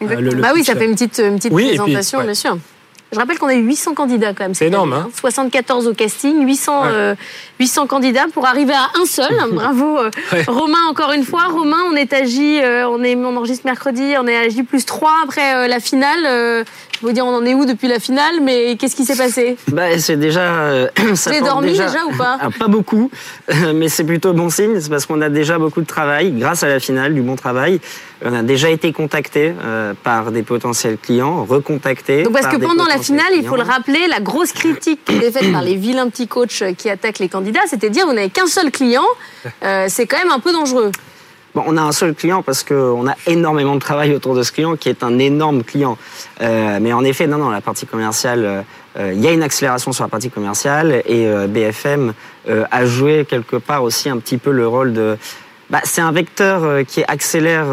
[0.00, 2.58] le, Bah oui, ça fait une petite, une petite présentation, bien sûr.
[3.12, 4.54] Je rappelle qu'on a eu 800 candidats quand même.
[4.54, 4.92] C'est énorme.
[4.92, 6.84] Hein 74 au casting, 800,
[7.60, 9.32] 800 euh, candidats pour arriver à un seul.
[9.52, 10.00] Bravo
[10.48, 11.44] Romain encore une fois.
[11.44, 15.68] Romain, on est agi, on, est, on enregistre mercredi, on est agi plus 3 après
[15.68, 16.64] la finale.
[17.02, 19.98] Veux dire, on en est où depuis la finale, mais qu'est-ce qui s'est passé bah,
[19.98, 20.40] C'est déjà.
[20.40, 23.10] Euh, ça Vous avez dormi déjà, ou pas ah, Pas beaucoup,
[23.74, 24.80] mais c'est plutôt bon signe.
[24.80, 27.80] C'est parce qu'on a déjà beaucoup de travail, grâce à la finale, du bon travail.
[28.24, 32.22] On a déjà été contacté euh, par des potentiels clients, recontactés.
[32.22, 35.30] Donc parce que pendant la finale, il faut le rappeler, la grosse critique qui était
[35.30, 38.30] faite par les vilains petits coachs qui attaquent les candidats, c'était de dire vous n'avez
[38.30, 39.04] qu'un seul client,
[39.62, 40.92] euh, c'est quand même un peu dangereux
[41.66, 44.76] on a un seul client parce qu'on a énormément de travail autour de ce client
[44.76, 45.96] qui est un énorme client.
[46.40, 48.64] Euh, mais en effet, non, non, la partie commerciale,
[48.98, 52.12] euh, il y a une accélération sur la partie commerciale et euh, BFM
[52.70, 55.18] a joué quelque part aussi un petit peu le rôle de.
[55.68, 57.66] Bah, c'est un vecteur qui accélère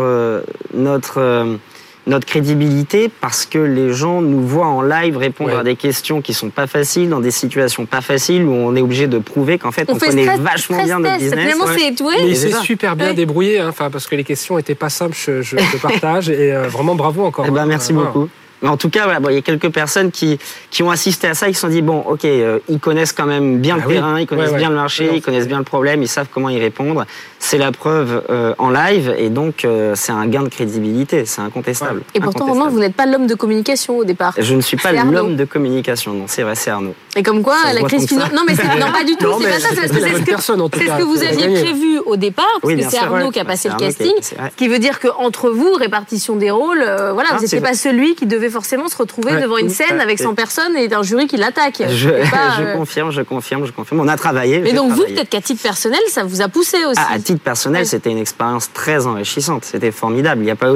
[0.73, 1.59] notre
[2.05, 6.33] notre crédibilité parce que les gens nous voient en live répondre à des questions qui
[6.33, 9.71] sont pas faciles, dans des situations pas faciles où on est obligé de prouver qu'en
[9.71, 11.55] fait on, connaît vachement bien notre business.
[12.01, 12.15] Ouais.
[12.23, 15.55] Mais c'est super bien débrouillé, hein, parce que les questions étaient pas simples, je, je
[15.81, 17.45] partage et euh, vraiment bravo encore.
[17.47, 18.29] Eh ben, merci beaucoup.
[18.63, 20.39] Mais en tout cas, voilà, bon, il y a quelques personnes qui,
[20.71, 23.26] qui ont assisté à ça, ils se sont dit, bon, ok, euh, ils connaissent quand
[23.26, 26.02] même bien le ah terrain, ils connaissent bien le marché, ils connaissent bien le problème,
[26.02, 27.06] ils savent comment y répondre.
[27.39, 31.41] C'est la preuve euh, en live, et donc euh, c'est un gain de crédibilité, c'est
[31.41, 32.04] incontestable.
[32.13, 34.34] Et pourtant, Romain, vous n'êtes pas l'homme de communication au départ.
[34.38, 36.95] Je ne suis pas l'homme de communication, non, c'est vrai, c'est Arnaud.
[37.17, 38.34] Et comme quoi, la crise financière...
[38.34, 41.62] Non, mais non, pas du tout, c'est pas ça, c'est ce, que, que vous aviez
[41.62, 44.80] prévu au départ, parce que c'est Arnaud qui a passé le casting, ce qui veut
[44.80, 48.95] dire qu'entre vous, répartition des rôles, voilà, vous n'étiez pas celui qui devait forcément se
[48.95, 51.83] retrouver devant une scène avec 100 personnes et d'un jury qui l'attaque.
[51.89, 53.99] Je, euh, confirme, je confirme, je confirme.
[53.99, 54.59] On a travaillé.
[54.59, 56.99] Mais donc vous, peut-être qu'à titre personnel, ça vous a poussé aussi.
[56.99, 59.65] à titre personnel, c'était une expérience très enrichissante.
[59.65, 60.43] C'était formidable.
[60.43, 60.71] Il y a pas,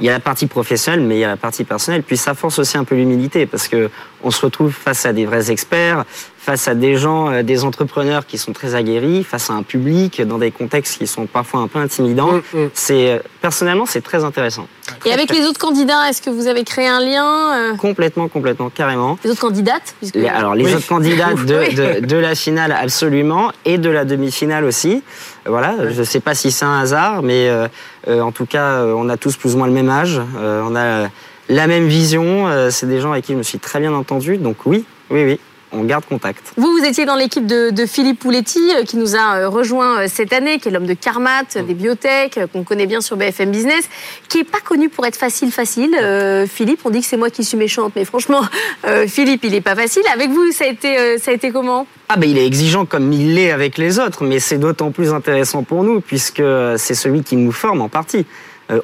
[0.00, 2.02] il y a la partie professionnelle, mais il y a la partie personnelle.
[2.02, 3.90] Puis ça force aussi un peu l'humilité parce que
[4.22, 6.04] on se retrouve face à des vrais experts,
[6.42, 10.22] face à des gens, euh, des entrepreneurs qui sont très aguerris, face à un public
[10.22, 12.32] dans des contextes qui sont parfois un peu intimidants.
[12.32, 12.70] Mm, mm.
[12.72, 14.66] C'est euh, personnellement c'est très intéressant.
[15.04, 17.24] Et avec les autres candidats, est-ce que vous avez créé un lien
[17.72, 19.18] euh, Complètement, complètement, carrément.
[19.22, 20.74] Les autres candidates puisque- Les- alors les Oui.
[20.74, 25.02] autres candidats de, de, de la finale absolument et de la demi-finale aussi.
[25.46, 27.68] Voilà, je ne sais pas si c'est un hasard, mais euh,
[28.08, 30.74] euh, en tout cas, on a tous plus ou moins le même âge, euh, on
[30.74, 31.08] a
[31.48, 32.46] la même vision.
[32.48, 35.24] euh, c'est des gens avec qui je me suis très bien entendu, donc oui, oui,
[35.24, 35.40] oui,
[35.72, 36.52] on garde contact.
[36.56, 40.00] Vous, vous étiez dans l'équipe de, de Philippe Pouletti, euh, qui nous a euh, rejoint
[40.00, 43.16] euh, cette année, qui est l'homme de Carmat, euh, des biotech, qu'on connaît bien sur
[43.16, 43.88] BFM Business,
[44.28, 45.96] qui est pas connu pour être facile, facile.
[46.00, 48.42] Euh, Philippe, on dit que c'est moi qui suis méchante, mais franchement,
[48.86, 50.02] euh, Philippe, il est pas facile.
[50.12, 51.86] Avec vous, ça a été, euh, ça a été comment?
[52.08, 55.12] Ah ben il est exigeant comme il l'est avec les autres, mais c'est d'autant plus
[55.12, 56.42] intéressant pour nous puisque
[56.76, 58.26] c'est celui qui nous forme en partie.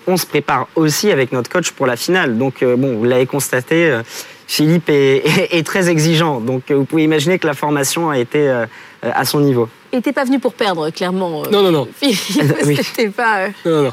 [0.07, 2.39] On se prépare aussi avec notre coach pour la finale.
[2.39, 4.01] Donc bon, vous l'avez constaté,
[4.47, 6.41] Philippe est, est- est très exigeant.
[6.41, 8.67] Donc euh, vous pouvez imaginer que la formation a été euh,
[9.03, 9.69] à son niveau.
[9.93, 11.45] Il n'était pas venu pour perdre, clairement.
[11.45, 11.89] euh, Non, non, non.
[11.97, 12.77] Philippe, Oui.
[12.83, 13.39] c'était pas.
[13.39, 13.93] euh, Non, non, non.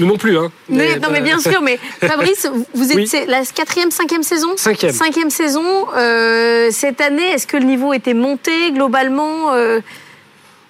[0.00, 0.50] Nous non plus, hein.
[0.68, 3.10] Mais, non, mais bien sûr, mais Fabrice, vous êtes Oui.
[3.28, 4.48] la quatrième, cinquième saison?
[4.56, 4.92] Cinquième.
[4.92, 5.62] Cinquième saison.
[5.96, 9.80] euh, cette année, est-ce que le niveau était monté globalement euh,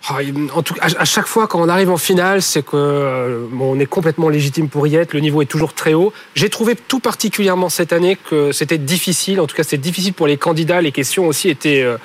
[0.09, 3.81] En tout, à chaque fois, quand on arrive en finale, c'est que euh, bon, on
[3.81, 5.13] est complètement légitime pour y être.
[5.13, 6.13] Le niveau est toujours très haut.
[6.37, 9.41] J'ai trouvé tout particulièrement cette année que c'était difficile.
[9.41, 10.81] En tout cas, c'était difficile pour les candidats.
[10.81, 11.97] Les questions aussi étaient, euh,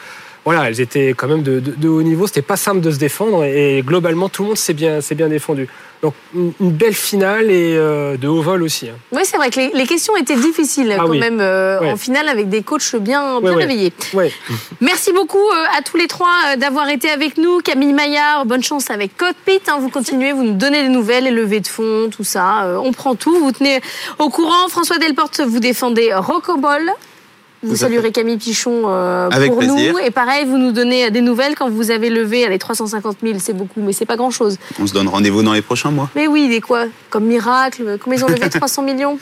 [0.45, 2.25] voilà, elles étaient quand même de, de- de haut niveau.
[2.27, 5.27] C'était pas simple de se défendre et, globalement, tout le monde s'est bien, s'est bien
[5.29, 5.67] défendu.
[6.01, 8.89] Donc, une, une belle finale et euh, de haut vol aussi.
[8.89, 8.95] hein.
[9.11, 11.19] Oui, c'est vrai que les, les questions étaient difficiles Ah quand oui.
[11.19, 11.91] même euh, Ouais.
[11.91, 13.93] en finale avec des coachs bien, bien Ouais, réveillés.
[14.15, 14.31] Ouais.
[14.81, 17.59] Merci beaucoup euh, à tous les trois d'avoir été avec nous.
[17.59, 19.59] Camille Maillard, bonne chance avec Cockpit.
[19.67, 19.77] hein.
[19.79, 22.79] vous continuez, vous nous donnez des nouvelles, les levées de fonds, tout ça.
[22.83, 23.79] On prend tout, vous tenez
[24.17, 24.69] au courant.
[24.69, 26.89] François Delporte, vous défendez Rocobol.
[27.63, 29.93] Vous saluerez Camille Pichon euh, Avec pour plaisir.
[29.93, 29.99] nous.
[29.99, 33.37] Et pareil, vous nous donnez des nouvelles quand vous avez levé les 350 000.
[33.39, 34.57] C'est beaucoup, mais c'est pas grand-chose.
[34.79, 36.09] On se donne rendez-vous dans les prochains mois.
[36.15, 36.85] Mais oui, est quoi?
[37.11, 39.17] Comme miracle Combien ils ont levé 300 millions?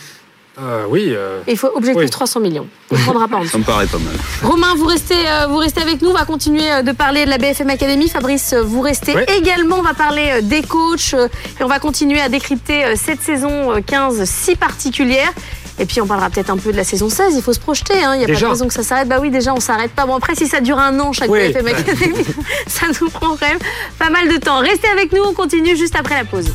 [0.61, 1.05] Euh, oui.
[1.09, 2.09] euh, Et il faut objectif Oui.
[2.09, 2.67] 300 millions.
[2.91, 3.45] On ne prendra pas en.
[3.45, 4.13] Ça me paraît pas mal.
[4.43, 5.15] Romain, vous restez,
[5.47, 6.09] vous restez avec nous.
[6.09, 8.09] On va continuer de parler de la BFM Academy.
[8.09, 9.77] Fabrice, vous restez également.
[9.79, 11.13] On va parler des coachs
[11.59, 15.31] et on va continuer à décrypter cette saison euh, 15 si particulière.
[15.79, 17.35] Et puis on parlera peut-être un peu de la saison 16.
[17.35, 18.03] Il faut se projeter.
[18.03, 18.13] hein.
[18.15, 19.07] Il n'y a pas de raison que ça s'arrête.
[19.07, 20.05] Bah oui, déjà on s'arrête pas.
[20.05, 21.39] Bon après, si ça dure un an chaque Oui.
[21.39, 22.15] BFM Academy,
[22.67, 23.59] ça nous prend quand même
[23.97, 24.59] pas mal de temps.
[24.59, 25.21] Restez avec nous.
[25.23, 26.51] On continue juste après la pause.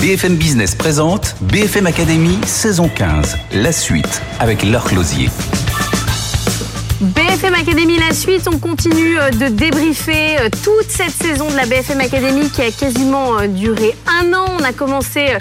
[0.00, 5.28] BFM Business présente BFM Academy saison 15, la suite avec Laure Closier.
[7.02, 11.66] BFM Academy, la suite, on continue euh, de débriefer euh, toute cette saison de la
[11.66, 14.44] BFM Academy qui a quasiment euh, duré un an.
[14.56, 15.36] On a commencé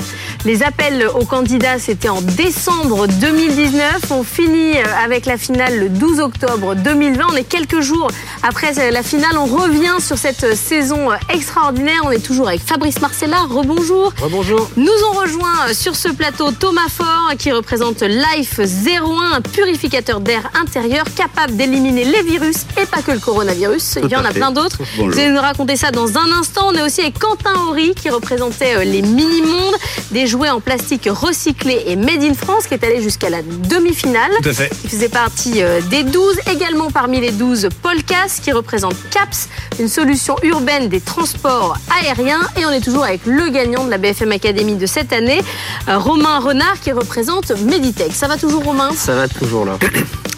[0.45, 4.11] les appels aux candidats, c'était en décembre 2019.
[4.11, 7.23] On finit euh, avec la finale le 12 octobre 2020.
[7.31, 8.09] On est quelques jours
[8.41, 9.37] après euh, la finale.
[9.37, 12.01] On revient sur cette euh, saison extraordinaire.
[12.05, 13.37] On est toujours avec Fabrice Marcella.
[13.49, 14.13] Rebonjour.
[14.19, 14.67] Rebonjour.
[14.77, 20.49] Nous ont rejoint sur ce plateau Thomas Fort qui représente Life 01, un purificateur d'air
[20.59, 23.99] intérieur capable d'éliminer les virus et pas que le coronavirus.
[24.03, 24.39] Il y en a fait.
[24.39, 24.79] plein d'autres.
[24.97, 26.69] Vous allez nous raconter ça dans un instant.
[26.69, 29.75] On est aussi avec Quentin Horry qui représentait les mini-mondes,
[30.09, 34.31] des jouets en plastique recyclés et made in France qui est allé jusqu'à la demi-finale.
[34.41, 34.71] Tout à fait.
[34.85, 36.39] Il faisait partie euh, des 12.
[36.53, 42.39] Également parmi les 12, Paul Cass qui représente CAPS, une solution urbaine des transports aériens.
[42.57, 45.41] Et on est toujours avec le gagnant de la BFM Academy de cette année,
[45.89, 48.13] euh, Romain Renard qui représente Meditech.
[48.13, 48.91] Ça va toujours Romain?
[48.95, 49.77] Ça va toujours là.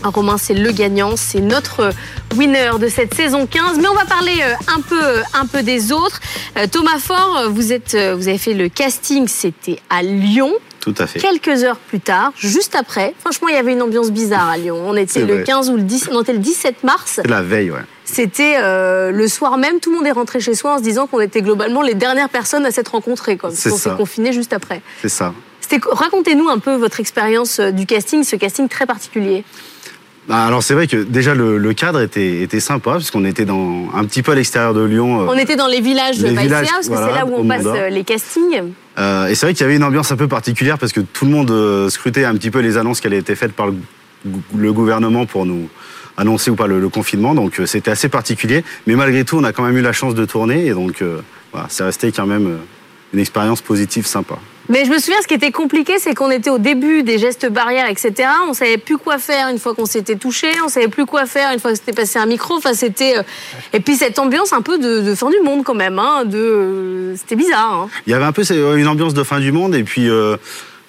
[0.09, 1.91] Romain, c'est le gagnant, c'est notre
[2.35, 3.77] winner de cette saison 15.
[3.79, 6.19] Mais on va parler euh, un peu, un peu des autres.
[6.57, 10.51] Euh, Thomas Fort, euh, vous, êtes, vous avez fait le casting, c'était à Lyon.
[10.79, 11.19] Tout à fait.
[11.19, 14.83] Quelques heures plus tard, juste après, franchement, il y avait une ambiance bizarre à Lyon.
[14.85, 15.43] On était le vrai.
[15.43, 17.21] 15 ou le 10, on était le 17 mars.
[17.23, 17.79] La veille, ouais.
[18.03, 21.07] C'était euh, le soir même, tout le monde est rentré chez soi en se disant
[21.07, 23.39] qu'on était globalement les dernières personnes à s'être rencontrées.
[23.51, 23.95] C'est qu'on s'est ça.
[23.95, 24.81] confinés juste après.
[25.01, 25.33] C'est ça.
[25.89, 29.43] Racontez-nous un peu votre expérience du casting, ce casting très particulier.
[30.27, 33.89] Bah, alors c'est vrai que déjà le, le cadre était, était sympa puisqu'on était dans
[33.93, 35.21] un petit peu à l'extérieur de Lyon.
[35.21, 37.25] euh, On était dans les villages de les Baïséa, villages, parce que voilà, c'est là
[37.25, 38.71] où on passe euh, les castings.
[38.99, 41.25] euh, et c'est vrai qu'il y avait une ambiance un peu particulière parce que tout
[41.25, 43.73] le monde scrutait un petit peu les annonces qui avaient été faites par le,
[44.25, 45.67] gou- le gouvernement pour nous
[46.15, 47.35] annoncer ou pas le, le confinement.
[47.35, 48.63] Donc c'était assez particulier.
[48.87, 51.19] Mais malgré tout, on a quand même eu la chance de tourner et donc euh,
[51.51, 52.59] voilà, c'est resté quand même
[53.13, 54.35] une expérience positive sympa.
[54.69, 57.49] Mais je me souviens, ce qui était compliqué, c'est qu'on était au début des gestes
[57.49, 58.29] barrières, etc.
[58.47, 61.51] On savait plus quoi faire une fois qu'on s'était touché, on savait plus quoi faire
[61.51, 62.55] une fois que c'était passé un micro.
[62.55, 63.23] Enfin, c'était euh,
[63.73, 65.99] et puis cette ambiance un peu de, fin du monde quand même.
[65.99, 67.73] Hein, de c'était bizarre.
[67.73, 67.89] Hein.
[68.07, 70.37] Il y avait un peu euh, une ambiance de fin du monde et puis euh,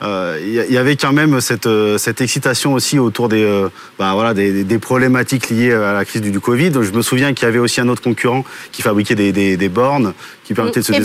[0.05, 4.13] euh, il y avait quand même cette, euh, cette excitation aussi autour des, euh, bah,
[4.15, 6.73] voilà, des, des, problématiques liées à la crise du, Covid.
[6.83, 10.13] Je me souviens qu'il y avait aussi un autre concurrent qui fabriquait des, des bornes
[10.44, 11.00] qui permettaient de se les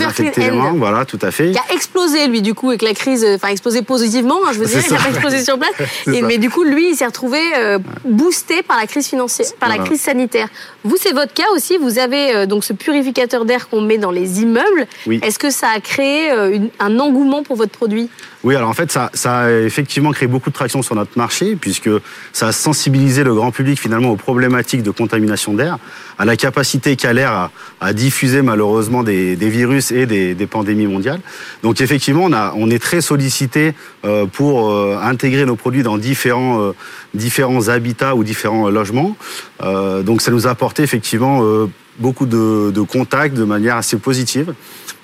[0.50, 0.74] mains.
[0.76, 1.52] Voilà, tout à fait.
[1.52, 4.66] Qui a explosé, lui, du coup, avec la crise, enfin, explosé positivement, hein, je veux
[4.66, 5.72] dire, il n'a pas explosé sur place.
[6.06, 9.70] Et, mais du coup, lui, il s'est retrouvé euh, boosté par la crise financière, par
[9.70, 9.82] voilà.
[9.82, 10.48] la crise sanitaire.
[10.84, 11.78] Vous, c'est votre cas aussi.
[11.78, 14.86] Vous avez euh, donc ce purificateur d'air qu'on met dans les immeubles.
[15.06, 15.20] Oui.
[15.22, 18.10] Est-ce que ça a créé euh, une, un engouement pour votre produit?
[18.42, 21.56] Oui, alors en fait, ça, ça, a effectivement créé beaucoup de traction sur notre marché,
[21.56, 21.90] puisque
[22.32, 25.78] ça a sensibilisé le grand public finalement aux problématiques de contamination d'air,
[26.18, 27.50] à la capacité qu'a l'air à,
[27.82, 31.20] à, diffuser malheureusement des, des virus et des, pandémies mondiales.
[31.62, 36.72] Donc effectivement, on, est très sollicité euh, pour euh, intégrer nos produits dans différents, euh,
[37.14, 39.16] différents habitats ou différents logements.
[39.62, 41.42] Donc ça nous a apporté effectivement
[42.00, 44.54] beaucoup de, de contacts de manière assez positive.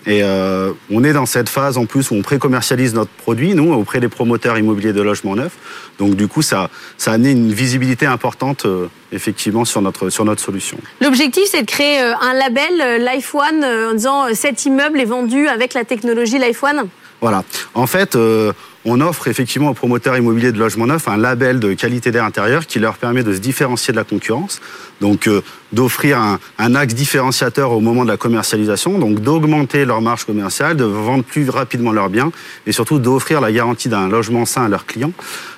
[0.08, 3.72] Et euh, on est dans cette phase en plus où on pré-commercialise notre produit, nous,
[3.72, 5.56] auprès des promoteurs immobiliers de logements neufs.
[5.98, 10.24] Donc du coup, ça, ça a amené une visibilité importante, euh, effectivement, sur notre, sur
[10.24, 10.78] notre solution.
[11.00, 15.48] L'objectif, c'est de créer euh, un label Life One en disant cet immeuble est vendu
[15.48, 16.88] avec la technologie Life One?
[17.20, 17.44] Voilà.
[17.74, 18.52] En fait, euh,
[18.86, 22.66] on offre effectivement aux promoteurs immobiliers de logements neufs un label de qualité d'air intérieur
[22.66, 24.60] qui leur permet de se différencier de la concurrence,
[25.00, 30.00] donc euh, d'offrir un, un, axe différenciateur au moment de la commercialisation, donc d'augmenter leur
[30.00, 32.30] marge commerciale, de vendre plus rapidement leurs biens
[32.66, 35.12] et surtout d'offrir la garantie d'un logement sain à leurs clients.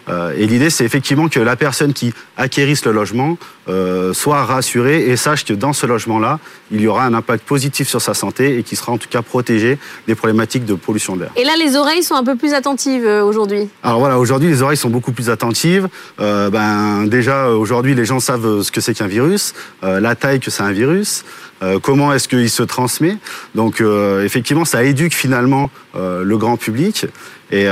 [0.08, 3.36] Euh, et l'idée, c'est effectivement que la personne qui acquérisse le logement
[3.68, 6.38] euh, soit rassurée et sache que dans ce logement-là,
[6.70, 9.22] il y aura un impact positif sur sa santé et qui sera en tout cas
[9.22, 11.30] protégé des problématiques de pollution d'air.
[11.36, 14.62] Et là, les oreilles sont un peu plus attentives euh, aujourd'hui Alors voilà, aujourd'hui, les
[14.62, 15.88] oreilles sont beaucoup plus attentives.
[16.20, 20.40] Euh, ben, déjà, aujourd'hui, les gens savent ce que c'est qu'un virus, euh, la taille
[20.40, 21.24] que c'est un virus.
[21.62, 23.16] Euh, comment est-ce qu'il se transmet
[23.54, 27.06] Donc euh, effectivement, ça éduque finalement euh, le grand public.
[27.50, 27.64] Et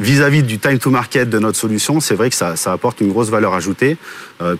[0.00, 3.12] vis-à-vis -vis du time to market de notre solution, c'est vrai que ça, apporte une
[3.12, 3.96] grosse valeur ajoutée,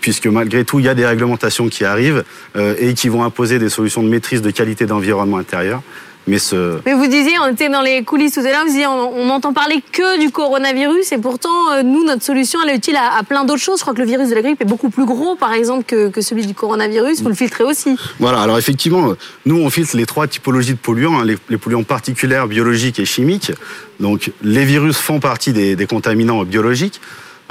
[0.01, 2.23] puisque malgré tout, il y a des réglementations qui arrivent
[2.57, 5.83] et qui vont imposer des solutions de maîtrise de qualité d'environnement intérieur.
[6.29, 6.79] Mais, ce...
[6.85, 9.53] mais, vous disiez, on était dans les coulisses tout à l'heure, vous disiez, on n'entend
[9.53, 13.23] parler que du coronavirus, et pourtant, euh, nous, notre solution, elle est utile à, à
[13.23, 13.79] plein d'autres choses.
[13.79, 16.09] Je crois que le virus de la grippe est beaucoup plus gros, par exemple, que,
[16.11, 17.23] que celui du coronavirus.
[17.23, 17.97] Vous le filtrez aussi.
[18.21, 19.15] Voilà, alors effectivement,
[19.47, 23.07] nous, on filtre les trois typologies de polluants, hein, les, les, polluants particuliers, biologiques et
[23.07, 23.53] chimiques.
[23.99, 27.01] Donc, les virus font partie des, des contaminants biologiques.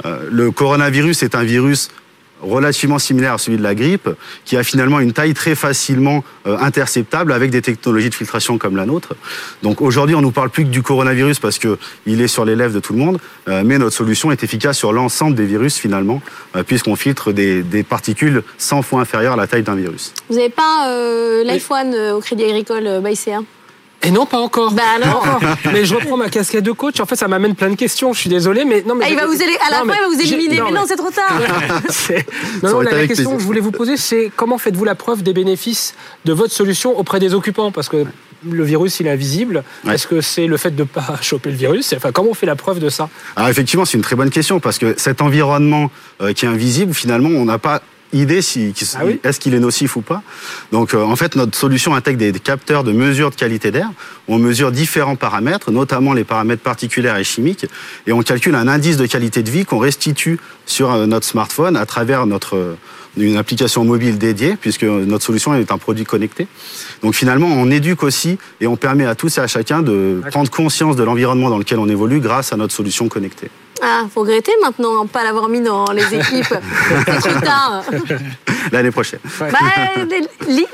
[0.06, 1.90] Euh, le coronavirus est un virus
[2.40, 4.08] relativement similaire à celui de la grippe,
[4.44, 8.76] qui a finalement une taille très facilement euh, interceptable avec des technologies de filtration comme
[8.76, 9.14] la nôtre.
[9.62, 12.56] Donc aujourd'hui, on ne nous parle plus que du coronavirus parce qu'il est sur les
[12.56, 15.76] lèvres de tout le monde, euh, mais notre solution est efficace sur l'ensemble des virus
[15.76, 16.22] finalement,
[16.56, 20.12] euh, puisqu'on filtre des, des, particules 100 fois inférieures à la taille d'un virus.
[20.28, 20.88] Vous n'avez pas
[21.44, 23.40] l'iPhone au Crédit Agricole by CA
[24.02, 24.72] et non, pas encore.
[24.72, 25.40] Bah alors.
[25.72, 27.00] mais je reprends ma casquette de coach.
[27.00, 28.12] En fait, ça m'amène plein de questions.
[28.12, 28.94] Je suis désolé, mais non.
[28.94, 30.58] Mais ah, il va vous aller à la fin, il va vous éliminer.
[30.58, 31.32] Non, mais, mais non, c'est trop tard.
[32.62, 35.22] non, non, la, la question que je voulais vous poser, c'est comment faites-vous la preuve
[35.22, 37.72] des bénéfices de votre solution auprès des occupants?
[37.72, 38.06] Parce que
[38.48, 39.64] le virus, il est invisible.
[39.84, 39.94] Ouais.
[39.94, 41.92] Est-ce que c'est le fait de ne pas choper le virus?
[41.96, 43.08] Enfin, comment on fait la preuve de ça?
[43.36, 46.94] Alors effectivement, c'est une très bonne question parce que cet environnement euh, qui est invisible,
[46.94, 50.22] finalement, on n'a pas idée si, ah oui est-ce qu'il est nocif ou pas.
[50.72, 53.90] Donc euh, en fait notre solution intègre des, des capteurs de mesure de qualité d'air.
[54.28, 57.66] On mesure différents paramètres, notamment les paramètres particuliers et chimiques,
[58.06, 61.76] et on calcule un indice de qualité de vie qu'on restitue sur euh, notre smartphone
[61.76, 62.74] à travers notre euh,
[63.16, 66.46] une application mobile dédiée, puisque notre solution est un produit connecté.
[67.02, 70.50] Donc finalement, on éduque aussi et on permet à tous et à chacun de prendre
[70.50, 73.50] conscience de l'environnement dans lequel on évolue grâce à notre solution connectée.
[73.80, 76.54] Ah, faut regretter maintenant pas l'avoir mis dans les équipes.
[77.06, 77.84] C'est trop tard.
[78.72, 79.20] L'année prochaine.
[79.38, 79.48] Bah,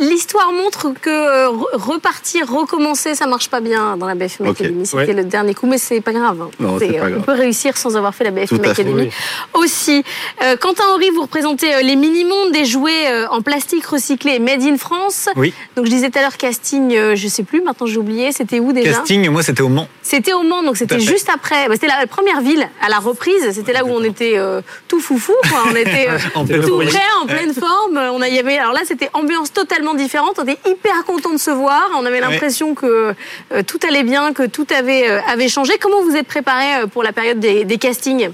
[0.00, 4.64] L'histoire montre que repartir, recommencer, ça marche pas bien dans la BFM okay.
[4.64, 4.86] Academy.
[4.86, 5.12] C'était ouais.
[5.12, 6.48] le dernier coup, mais c'est pas grave.
[6.58, 7.14] Non, pas grave.
[7.18, 8.74] On peut réussir sans avoir fait la BFM Academy.
[8.74, 9.16] Fait,
[9.54, 9.62] oui.
[9.62, 10.04] Aussi,
[10.42, 14.62] euh, Quentin Henry, vous représentez euh, les mini-mondes des jouets euh, en plastique recyclé made
[14.62, 15.28] in France.
[15.36, 15.52] Oui.
[15.76, 18.60] Donc je disais tout à l'heure casting, euh, je sais plus, maintenant j'ai oublié, c'était
[18.60, 18.92] où déjà?
[18.92, 19.88] Casting, moi c'était au Mans.
[20.02, 21.68] C'était au Mans, donc c'était juste après.
[21.68, 25.00] Bah, c'était la première ville à la reprise, c'était là où on était euh, tout
[25.00, 25.64] foufou, quoi.
[25.70, 27.96] on était euh, tout prêt, en pleine forme.
[27.96, 30.38] On a, y avait, alors là, c'était ambiance totalement différente.
[30.38, 31.88] On était hyper content de se voir.
[31.96, 33.14] On avait l'impression que
[33.52, 35.74] euh, tout allait bien, que tout avait, avait changé.
[35.80, 38.30] Comment vous êtes préparé pour la période des, des castings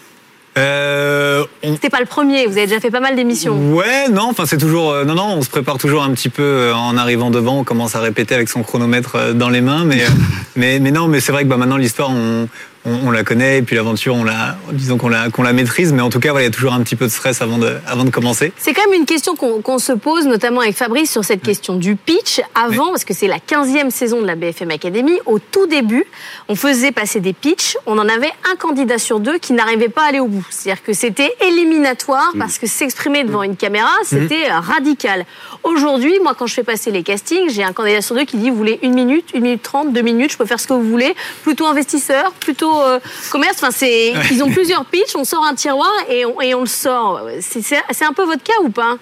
[0.59, 1.75] euh, on...
[1.75, 3.73] C'était pas le premier, vous avez déjà fait pas mal d'émissions.
[3.73, 6.43] Ouais, non, enfin c'est toujours, euh, non, non, on se prépare toujours un petit peu
[6.43, 10.05] euh, en arrivant devant, on commence à répéter avec son chronomètre dans les mains, mais,
[10.57, 12.49] mais, mais non, mais c'est vrai que bah, maintenant l'histoire, on,
[12.85, 15.93] on, la connaît et puis l'aventure, on la, disons qu'on la, qu'on la maîtrise.
[15.93, 17.59] Mais en tout cas, voilà, il y a toujours un petit peu de stress avant
[17.59, 18.53] de, avant de commencer.
[18.57, 21.97] C'est quand même une question qu'on se pose, notamment avec Fabrice, sur cette question du
[21.97, 22.41] pitch.
[22.55, 26.05] Avant, parce que c'est la 15e saison de la BFM Academy, au tout début,
[26.49, 27.77] on faisait passer des pitchs.
[27.87, 30.47] On en avait un candidat sur deux qui n'arrivait pas à aller au bout.
[30.51, 35.27] C'est-à-dire que c'était éliminatoire parce que s'exprimer devant une caméra, c'était radical.
[35.63, 38.51] Aujourd'hui, moi, quand je fais passer les castings, j'ai un candidat sur deux qui dit
[38.51, 40.89] vous voulez une minute, une minute trente, deux minutes, je peux faire ce que vous
[40.89, 41.15] voulez.
[41.43, 42.99] Plutôt investisseur, plutôt euh,
[43.31, 43.57] commerce.
[43.57, 46.67] Enfin, c'est, ils ont plusieurs pitchs, on sort un tiroir et on, et on le
[46.67, 47.21] sort.
[47.41, 48.97] C'est un peu votre cas ou pas?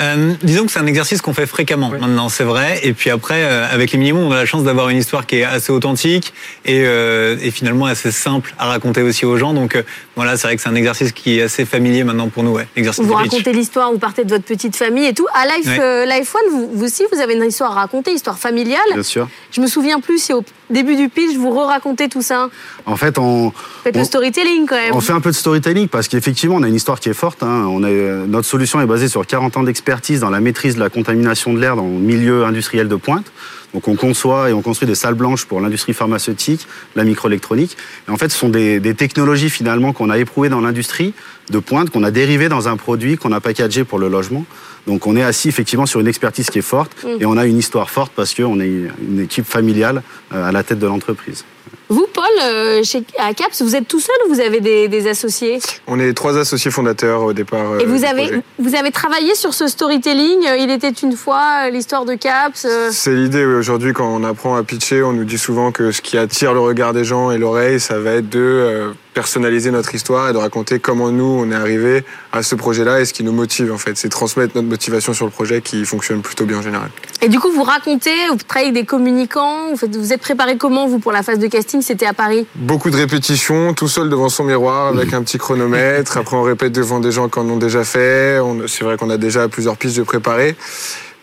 [0.00, 2.80] Euh, disons que c'est un exercice qu'on fait fréquemment maintenant, c'est vrai.
[2.82, 5.36] Et puis après, euh, avec les minimums, on a la chance d'avoir une histoire qui
[5.36, 9.54] est assez authentique et, euh, et finalement assez simple à raconter aussi aux gens.
[9.54, 9.84] Donc euh,
[10.16, 12.50] voilà, c'est vrai que c'est un exercice qui est assez familier maintenant pour nous.
[12.50, 12.66] Ouais,
[12.98, 15.28] vous racontez l'histoire, vous partez de votre petite famille et tout.
[15.32, 18.80] À Life, Life One, vous, vous, aussi, vous avez une histoire à raconter, histoire familiale.
[18.94, 19.28] Bien sûr.
[19.52, 22.48] Je me souviens plus si au début du pitch, vous re-racontez tout ça.
[22.86, 23.52] En fait, on...
[23.82, 24.94] Faites le storytelling quand même.
[24.94, 27.42] On fait un peu de storytelling parce qu'effectivement, on a une histoire qui est forte.
[27.42, 27.66] Hein.
[27.68, 27.90] On a,
[28.26, 31.60] notre solution est basée sur 40 ans d'expertise dans la maîtrise de la contamination de
[31.60, 33.26] l'air dans le milieu industriel de pointe.
[33.74, 37.76] Donc on conçoit et on construit des salles blanches pour l'industrie pharmaceutique, la microélectronique.
[38.08, 41.12] Et en fait, ce sont des, des technologies finalement qu'on a éprouvées dans l'industrie
[41.50, 44.44] de pointe, qu'on a dérivées dans un produit qu'on a packagé pour le logement.
[44.86, 47.20] Donc on est assis effectivement sur une expertise qui est forte mm.
[47.20, 50.62] et on a une histoire forte parce qu'on est une équipe familiale euh, à la
[50.62, 51.44] tête de l'entreprise.
[51.88, 55.60] Vous, Paul, euh, chez, à CAPS, vous êtes tout seul ou vous avez des, associés?
[55.86, 57.72] On est trois associés fondateurs au départ.
[57.72, 62.04] Euh, Et vous avez, vous avez travaillé sur ce storytelling Il était une fois l'histoire
[62.04, 63.44] de CAPS C'est l'idée.
[63.44, 66.60] Aujourd'hui, quand on apprend à pitcher, on nous dit souvent que ce qui attire le
[66.60, 70.80] regard des gens et l'oreille, ça va être de personnaliser notre histoire et de raconter
[70.80, 73.96] comment nous, on est arrivé à ce projet-là et ce qui nous motive en fait.
[73.96, 76.90] C'est transmettre notre motivation sur le projet qui fonctionne plutôt bien en général.
[77.22, 80.98] Et du coup, vous racontez, vous travaillez avec des communicants, vous êtes préparé comment vous
[80.98, 84.42] pour la phase de casting C'était à Paris Beaucoup de répétitions, tout seul devant son
[84.42, 86.16] miroir avec un petit chronomètre.
[86.16, 88.40] Après, on répète devant des gens qui en ont déjà fait.
[88.66, 90.56] C'est vrai qu'on a déjà plusieurs pistes de préparer.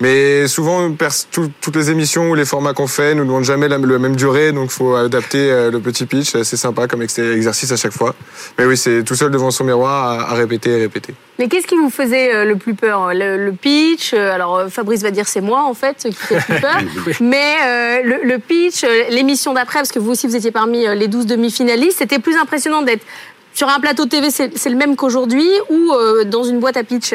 [0.02, 0.90] Mais souvent,
[1.30, 4.72] toutes les émissions ou les formats qu'on fait nous demandent jamais la, même durée, donc
[4.72, 6.32] il faut adapter euh, le petit pitch.
[6.32, 8.16] C'est assez sympa comme exercice à chaque fois.
[8.58, 11.14] Mais oui, c'est tout seul devant son miroir à, répéter et répéter.
[11.38, 13.12] Mais qu'est-ce qui vous faisait euh, le plus peur?
[13.14, 16.62] Le, pitch euh, Alors Fabrice va dire c'est moi en fait qui fait le plus
[16.62, 16.78] peur.
[17.22, 22.00] Mais le, pitch, l'émission d'après, parce que vous aussi vous étiez parmi les 12 demi-finalistes,
[22.00, 23.06] c'était plus impressionnant d'être
[23.54, 25.92] sur un plateau TV, c'est le même qu'aujourd'hui, ou
[26.26, 27.14] dans une boîte à pitch?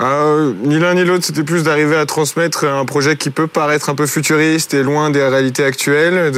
[0.00, 3.90] Euh, ni l'un ni l'autre, c'était plus d'arriver à transmettre un projet qui peut paraître
[3.90, 6.30] un peu futuriste et loin des réalités actuelles,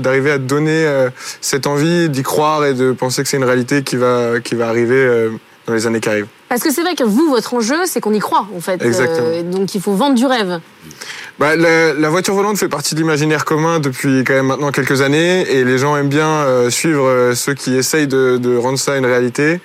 [0.00, 3.82] d'arriver à donner euh, cette envie d'y croire et de penser que c'est une réalité
[3.82, 5.30] qui va, qui va arriver euh,
[5.66, 6.28] dans les années qui arrivent.
[6.52, 8.84] Parce que c'est vrai que vous, votre enjeu, c'est qu'on y croit, en fait.
[8.84, 9.40] Exactement.
[9.42, 10.60] donc il faut vendre du rêve.
[11.38, 15.50] Bah, la, voiture volante fait partie de l'imaginaire commun depuis quand même maintenant quelques années
[15.50, 18.98] et les gens aiment bien euh, suivre euh, ceux qui essayent de, de, rendre ça
[18.98, 19.62] une réalité.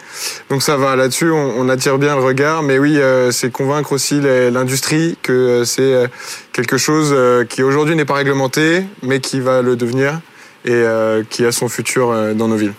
[0.50, 3.92] Donc ça va là-dessus, on, on, attire bien le regard, mais oui, euh, c'est convaincre
[3.92, 6.10] aussi l'industrie que c'est
[6.54, 7.14] quelque chose
[7.50, 10.22] qui aujourd'hui n'est pas réglementé, mais qui va le devenir
[10.64, 10.86] et
[11.30, 12.74] qui a son futur dans nos villes.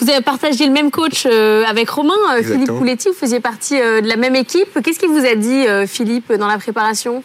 [0.00, 4.16] Vous avez partagé le même coach avec Romain, Philippe Pouletti, vous faisiez partie de la
[4.16, 4.80] même équipe.
[4.82, 7.22] Qu'est-ce qu'il vous a dit, Philippe, dans la préparation?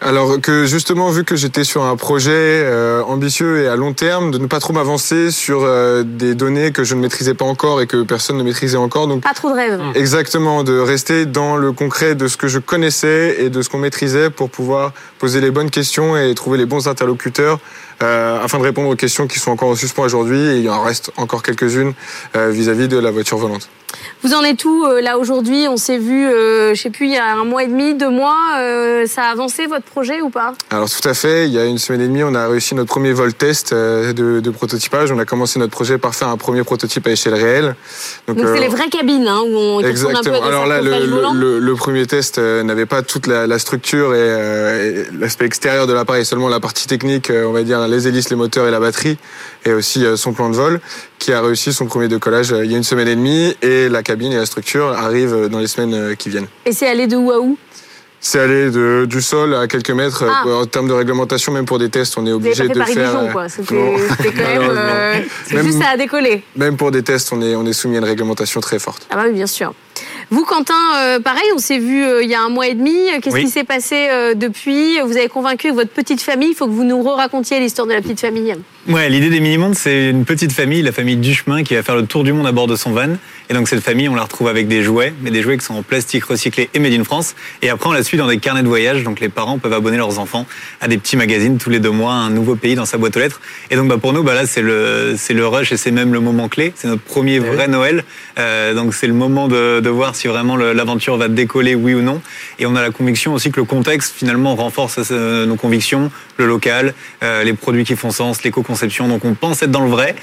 [0.00, 4.30] Alors que justement, vu que j'étais sur un projet euh, ambitieux et à long terme,
[4.30, 7.82] de ne pas trop m'avancer sur euh, des données que je ne maîtrisais pas encore
[7.82, 9.06] et que personne ne maîtrisait encore.
[9.06, 9.80] Donc pas trop de rêves.
[9.94, 13.78] Exactement, de rester dans le concret de ce que je connaissais et de ce qu'on
[13.78, 17.60] maîtrisait pour pouvoir poser les bonnes questions et trouver les bons interlocuteurs
[18.02, 20.40] euh, afin de répondre aux questions qui sont encore en suspens aujourd'hui.
[20.40, 21.92] Et il en reste encore quelques-unes
[22.34, 23.68] vis-à-vis de la voiture volante.
[24.22, 25.66] Vous en êtes où là aujourd'hui?
[25.68, 28.36] On s'est vu, je sais plus, il y a un mois et demi, deux mois.
[29.06, 30.54] ça a avancé votre projet ou pas?
[30.70, 31.46] Alors tout à fait.
[31.46, 34.12] Il y a une semaine et demie, on a réussi notre premier vol test euh,
[34.12, 35.10] de, prototypage.
[35.12, 37.74] On a commencé notre projet par faire un premier prototype à échelle réelle.
[38.26, 40.36] Donc c'est euh, les vraies cabines hein, où on Exactement.
[40.36, 45.46] Un peu Alors là, le, premier test euh, n'avait pas toute la, structure et, l'aspect
[45.46, 48.70] extérieur de l'appareil, seulement la partie technique, on va dire les hélices, les moteurs et
[48.70, 49.18] la batterie,
[49.64, 50.80] et aussi son plan de vol,
[51.18, 53.54] qui a réussi son premier décollage il y a une semaine et demie.
[53.62, 56.48] Et la cabine et la structure arrivent dans les semaines qui viennent.
[56.64, 57.58] Et c'est allé de où à où?
[58.22, 60.24] C'est aller de, du sol à quelques mètres.
[60.28, 60.46] Ah.
[60.46, 63.18] En termes de réglementation, même pour des tests, on est obligé de Paris faire.
[63.18, 63.48] Dijon, quoi.
[63.48, 64.70] C'était quand même.
[64.70, 66.42] Euh, juste à décoller.
[66.54, 69.06] Même pour des tests, on est, on est soumis à une réglementation très forte.
[69.10, 69.72] Ah bah oui, bien sûr.
[70.30, 72.96] Vous, Quentin, euh, pareil, on s'est vu euh, il y a un mois et demi.
[73.20, 75.00] Qu'est-ce qui s'est passé depuis?
[75.00, 76.50] Vous avez convaincu votre petite famille.
[76.50, 78.54] Il faut que vous nous racontiez l'histoire de la petite famille.
[78.88, 82.06] Ouais, l'idée des mini-mondes, c'est une petite famille, la famille Duchemin, qui va faire le
[82.06, 83.10] tour du monde à bord de son van.
[83.50, 85.74] Et donc cette famille, on la retrouve avec des jouets, mais des jouets qui sont
[85.74, 87.34] en plastique recyclé et made in France.
[87.60, 89.04] Et après, on la suit dans des carnets de voyage.
[89.04, 90.46] Donc les parents peuvent abonner leurs enfants
[90.80, 93.20] à des petits magazines tous les deux mois, un nouveau pays dans sa boîte aux
[93.20, 93.42] lettres.
[93.70, 96.14] Et donc bah, pour nous, bah, là, c'est le, c'est le rush et c'est même
[96.14, 96.72] le moment clé.
[96.74, 98.02] C'est notre premier vrai Noël.
[98.38, 102.00] Euh, donc c'est le moment de, de voir si vraiment l'aventure va décoller, oui ou
[102.00, 102.22] non.
[102.58, 106.10] Et on a la conviction aussi que le contexte, finalement, renforce euh, nos convictions,
[106.46, 109.08] local, euh, les produits qui font sens, l'éco-conception.
[109.08, 110.14] Donc on pense être dans le vrai.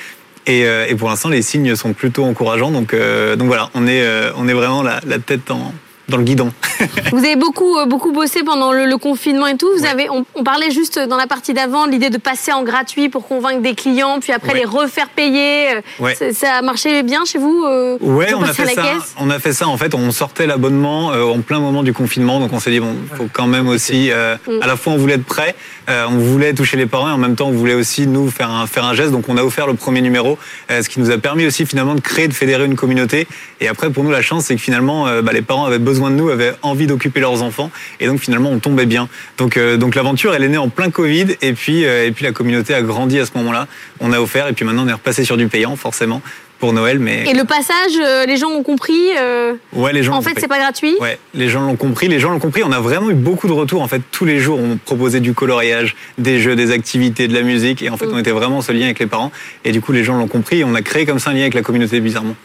[0.46, 2.72] Et, euh, pour l'instant, les signes sont plutôt encourageants.
[2.72, 5.74] Donc, euh, voilà, on est, vraiment la tête en-
[6.10, 6.52] dans le guidon.
[7.12, 9.68] Vous avez beaucoup, euh, beaucoup bossé pendant le, le confinement et tout.
[9.78, 13.10] Vous avez, on, on parlait juste dans la partie d'avant l'idée de passer en gratuit
[13.10, 14.60] pour convaincre des clients, puis après Ouais.
[14.60, 15.76] les refaire payer.
[15.76, 16.16] Euh, Ouais.
[16.16, 18.84] ça- Ça a marché bien chez vous euh, Ouais, on a fait ça.
[19.20, 19.68] On a fait ça.
[19.68, 22.80] En fait, on sortait l'abonnement euh, en plein moment du confinement, donc on s'est dit
[22.80, 24.12] bon, faut quand même aussi.
[24.12, 24.62] euh, Mm.
[24.62, 25.56] À la fois, on voulait être prêt,
[25.88, 28.68] on voulait toucher les parents, et en même temps, on voulait aussi nous faire un
[28.68, 29.12] faire un geste.
[29.12, 30.38] Donc, on a offert le premier numéro,
[30.70, 33.28] ce qui nous a permis aussi finalement de créer, de fédérer une communauté.
[33.62, 36.16] Et après, pour nous, la chance, c'est que finalement, bah, les parents avaient besoin de
[36.16, 39.10] nous, avaient envie d'occuper leurs enfants, et donc finalement, on tombait bien.
[39.38, 42.24] Donc, euh, donc l'aventure, elle est née en plein Covid, et puis euh, et puis
[42.26, 43.68] la communauté a grandi à ce moment-là.
[44.00, 46.22] On a offert, et puis maintenant, on est repassé sur du payant, forcément,
[46.60, 49.12] pour Noël, mais Et le passage, euh, les gens ont compris.
[49.20, 50.96] euh, Ouais, les gens En fait, c'est pas gratuit?
[51.00, 52.08] Ouais, les gens l'ont compris.
[52.08, 52.64] Les gens l'ont compris.
[52.64, 53.84] On a vraiment eu beaucoup de retours.
[53.84, 57.44] En fait, tous les jours, on proposait du coloriage, des jeux, des activités, de la
[57.44, 57.84] musique.
[57.84, 58.14] Et en fait, Mm.
[58.16, 59.32] on était vraiment ce lien avec les parents.
[59.66, 60.60] Et du coup, les gens l'ont compris.
[60.62, 62.36] Et on a créé comme ça un lien avec la communauté, bizarrement.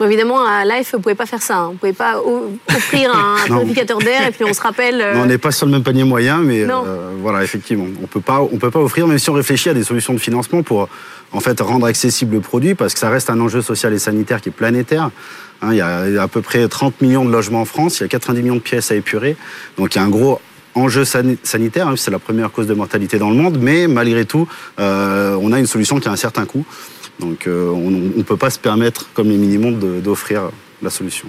[0.00, 1.58] Bon, évidemment, à Life, vous pouvez pas faire ça.
[1.58, 1.68] hein.
[1.72, 2.22] Vous pouvez pas
[2.74, 4.98] offrir un purificateur d'air et puis on se rappelle.
[5.00, 8.06] euh, Non, on n'est pas sur le même panier moyen, mais euh, voilà, effectivement, on
[8.06, 10.62] peut pas, on peut pas offrir, même si on réfléchit à des solutions de financement
[10.62, 10.88] pour
[11.32, 14.40] en fait rendre accessible le produit, parce que ça reste un enjeu social et sanitaire
[14.40, 15.10] qui est planétaire.
[15.60, 18.06] Hein, il y a à peu près 30 millions de logements en France, il y
[18.06, 19.36] a 90 millions de pièces à épurer,
[19.76, 20.40] donc il y a un gros
[20.74, 24.24] enjeu sani- sanitaire, hein, c'est la première cause de mortalité dans le monde, mais malgré
[24.24, 24.48] tout,
[24.78, 26.64] euh, on a une solution qui a un certain coût,
[27.20, 30.50] donc euh, on ne peut pas se permettre, comme les minimums, de- d'offrir
[30.82, 31.28] la solution.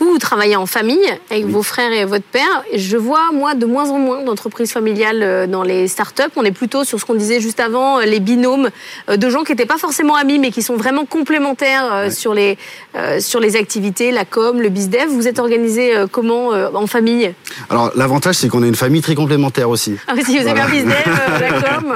[0.00, 0.98] Vous, vous travaillez en famille
[1.30, 2.64] avec vos frères et votre père.
[2.74, 6.22] Je vois, moi, de moins en moins d'entreprises familiales euh, dans les startups.
[6.36, 8.70] On est plutôt sur ce qu'on disait juste avant, euh, les binômes
[9.10, 12.56] euh, de gens qui n'étaient pas forcément amis, mais qui sont vraiment complémentaires sur, les,
[12.96, 15.08] euh, sur les activités, la com, le bizdev.
[15.10, 17.32] Vous êtes organisé comment euh, en famille?
[17.68, 19.96] Alors l'avantage, c'est qu'on est une famille très complémentaire aussi.
[20.08, 20.64] Ah si vous avez Voilà.
[20.64, 21.94] un bizdev, euh, la com.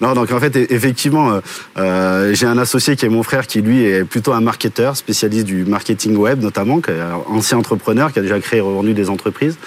[0.00, 1.38] Non, donc en fait, e- effectivement,
[1.76, 5.64] j'ai un associé qui est mon frère, qui lui est plutôt un marketeur, spécialiste du
[5.64, 9.10] marketing web notamment, qui est un ancien entrepreneur, qui a déjà créé et revendu des
[9.10, 9.58] entreprises.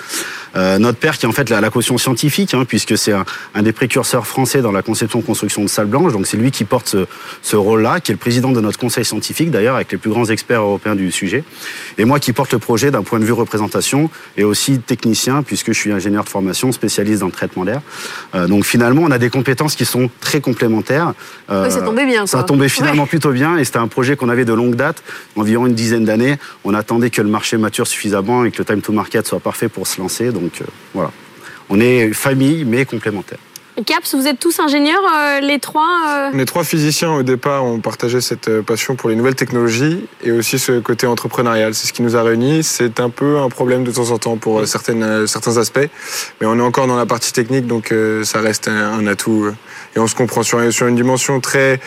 [0.55, 3.25] Euh, notre père qui est en fait la, la caution scientifique, hein, puisque c'est un,
[3.53, 6.13] un des précurseurs français dans la conception-construction de salles blanches.
[6.13, 7.05] Donc c'est lui qui porte ce,
[7.41, 10.25] ce rôle-là, qui est le président de notre conseil scientifique d'ailleurs, avec les plus grands
[10.25, 11.43] experts européens du sujet.
[11.97, 15.67] Et moi qui porte le projet d'un point de vue représentation et aussi technicien, puisque
[15.73, 17.81] je suis ingénieur de formation, spécialiste dans le traitement d'air.
[18.35, 21.13] Euh, donc finalement, on a des compétences qui sont très complémentaires.
[21.49, 23.09] Euh, ça tombait bien, Ça tombait finalement Ouais.
[23.09, 25.03] plutôt bien et c'était un projet qu'on avait de longue date,
[25.35, 26.37] environ une dizaine d'années.
[26.63, 29.69] On attendait que le marché mature suffisamment et que le time to market soit parfait
[29.69, 30.31] pour se lancer.
[30.39, 31.11] Donc euh, voilà.
[31.69, 33.39] On est famille mais complémentaire.
[33.85, 37.79] Caps, vous êtes tous ingénieurs, euh, les trois euh, Les trois physiciens, au départ, ont
[37.79, 41.75] partagé cette passion pour les nouvelles technologies et aussi ce côté entrepreneurial.
[41.75, 42.63] C'est ce qui nous a réunis.
[42.63, 45.87] C'est un peu un problème de temps en temps pour certaines, certains aspects,
[46.41, 49.51] mais on est encore dans la partie technique, donc euh, ça reste un, un atout.
[49.95, 51.79] Et on se comprend sur, sur une dimension très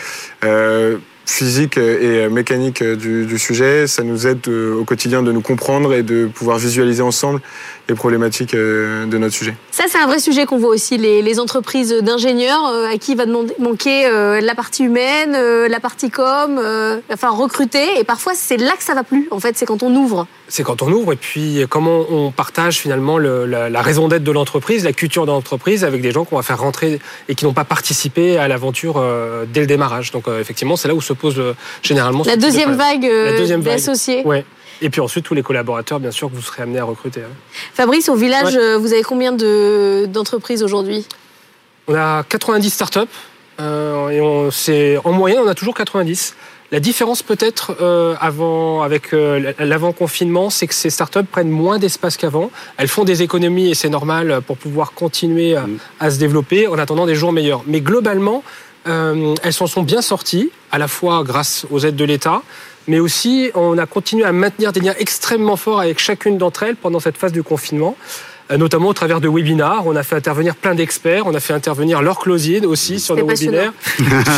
[0.45, 3.87] euh, physique et mécanique du, du sujet.
[3.87, 7.41] Ça nous aide euh, au quotidien de nous comprendre et de pouvoir visualiser ensemble
[7.91, 9.53] les problématiques euh, de notre sujet.
[9.71, 13.15] Ça, c'est un vrai sujet qu'on voit aussi, les, les entreprises d'ingénieurs euh, à qui
[13.15, 17.99] va demander, manquer euh, la partie humaine, euh, la partie com, euh, enfin recruter.
[17.99, 20.25] Et parfois, c'est là que ça va plus, en fait, c'est quand on ouvre.
[20.47, 24.23] c'est quand on ouvre et puis comment on partage finalement le- la, la raison d'être
[24.23, 27.45] de l'entreprise, la culture de l'entreprise avec des gens qu'on va faire rentrer et qui
[27.45, 30.11] n'ont pas participé à l'aventure euh, dès le démarrage.
[30.11, 33.31] Donc euh, effectivement, c'est là où se pose euh, généralement La de deuxième vague euh,
[33.31, 33.73] La deuxième vague.
[33.75, 34.23] d'associés.
[34.25, 34.45] Ouais.
[34.81, 37.21] Et puis ensuite tous les collaborateurs, bien sûr, que vous serez amenés à recruter.
[37.21, 37.33] hein.
[37.73, 38.59] Fabrice, au village, Ouais.
[38.61, 41.05] euh, vous avez combien de- d'entreprises aujourd'hui?
[41.87, 42.99] On a 90 startups
[43.59, 46.35] euh, et on, c'est, en moyenne, on a toujours 90.
[46.71, 52.15] La différence peut-être euh, avant, avec euh, l'avant-confinement, c'est que ces startups prennent moins d'espace
[52.17, 52.49] qu'avant.
[52.77, 55.65] Elles font des économies et c'est normal pour pouvoir continuer à,
[55.99, 57.63] à se développer en attendant des jours meilleurs.
[57.67, 58.41] Mais globalement,
[58.87, 62.41] euh, elles s'en sont bien sorties, à la fois grâce aux aides de l'État,
[62.87, 66.75] mais aussi on a continué à maintenir des liens extrêmement forts avec chacune d'entre elles
[66.75, 67.95] pendant cette phase du confinement
[68.51, 69.87] euh, notamment au travers de webinars.
[69.87, 73.25] On a fait intervenir plein d'experts, on a fait intervenir Laure Closier aussi sur nos
[73.25, 73.73] webinaires,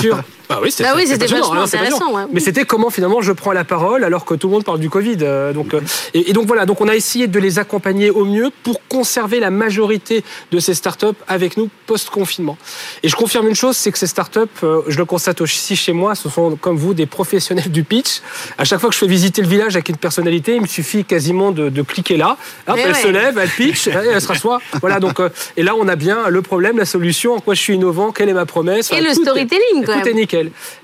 [0.02, 2.24] sur Ah oui, c'était Bah oui, c'était passionnant, vachement hein, intéressant, ouais.
[2.32, 4.90] Mais c'était comment finalement je prends la parole alors que tout le monde parle du
[4.90, 5.18] Covid.
[5.22, 5.82] euh, donc, euh,
[6.14, 9.40] et, et donc voilà, donc on a essayé de les accompagner au mieux pour conserver
[9.40, 12.58] la majorité de ces startups avec nous post-confinement.
[13.04, 15.94] Et je confirme une chose, c'est que ces startups, euh, je le constate aussi chez
[15.94, 18.22] moi, ce sont comme vous des professionnels du pitch.
[18.58, 21.06] À chaque fois que je fais visiter le village avec une personnalité, il me suffit
[21.06, 22.38] quasiment de, de cliquer là.
[22.68, 23.02] Hop, Mais elle ouais.
[23.02, 24.60] se lève, elle pitch, elle, se rassoit.
[24.82, 25.20] Voilà, donc,
[25.58, 28.30] et là on a bien le problème, la solution, en quoi je suis innovant, quelle
[28.30, 28.92] est ma promesse?
[28.92, 30.08] Et Enfin, le tout storytelling, quand tout même.
[30.08, 30.33] est nickel.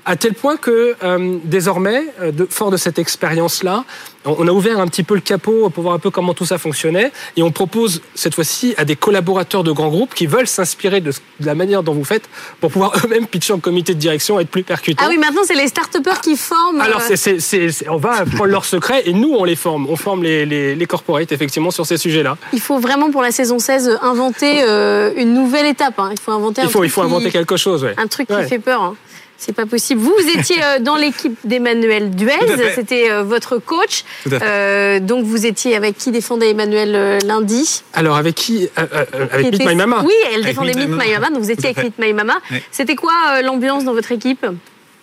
[0.04, 3.84] À tel point que euh, désormais, euh, de, fort de cette expérience-là,
[4.24, 6.44] on on a ouvert un petit peu le capot pour voir un peu comment tout
[6.44, 7.10] ça fonctionnait.
[7.36, 11.10] Et on propose cette fois-ci à des collaborateurs de grands groupes qui veulent s'inspirer de,
[11.40, 12.28] la manière dont vous faites
[12.60, 15.04] pour pouvoir eux-mêmes pitcher en comité de direction et être plus percutants.
[15.06, 16.80] Ah oui, maintenant, c'est les start-upers qui forment.
[16.82, 19.86] Alors, euh, on va prendre leurs secrets et nous, on les forme.
[19.88, 22.36] On forme les, les, les corporates, effectivement, sur ces sujets-là.
[22.52, 25.98] Il faut vraiment, pour la saison 16, inventer euh, une nouvelle étape.
[25.98, 26.10] hein.
[26.12, 27.94] Il faut inventer un Il faut, truc il faut qui- inventer quelque chose, ouais.
[27.96, 28.42] Un truc Ouais.
[28.42, 28.82] qui fait peur.
[28.82, 28.96] hein.
[29.42, 30.02] C'est pas possible.
[30.02, 32.34] Vous, vous étiez euh, dans l'équipe d'Emmanuel Duez.
[32.74, 34.04] C'était euh, votre coach.
[34.30, 37.82] Euh, donc, vous étiez avec qui défendait Emmanuel lundi?
[37.94, 40.02] Alors, avec qui euh, Avec Meet était- My Mama.
[40.04, 41.30] Oui, elle défendait Meet My Mama.
[41.30, 41.82] Donc, vous étiez avec.
[41.82, 42.34] Meet My Mama.
[42.50, 42.58] Oui.
[42.70, 44.44] C'était quoi l'ambiance dans votre équipe?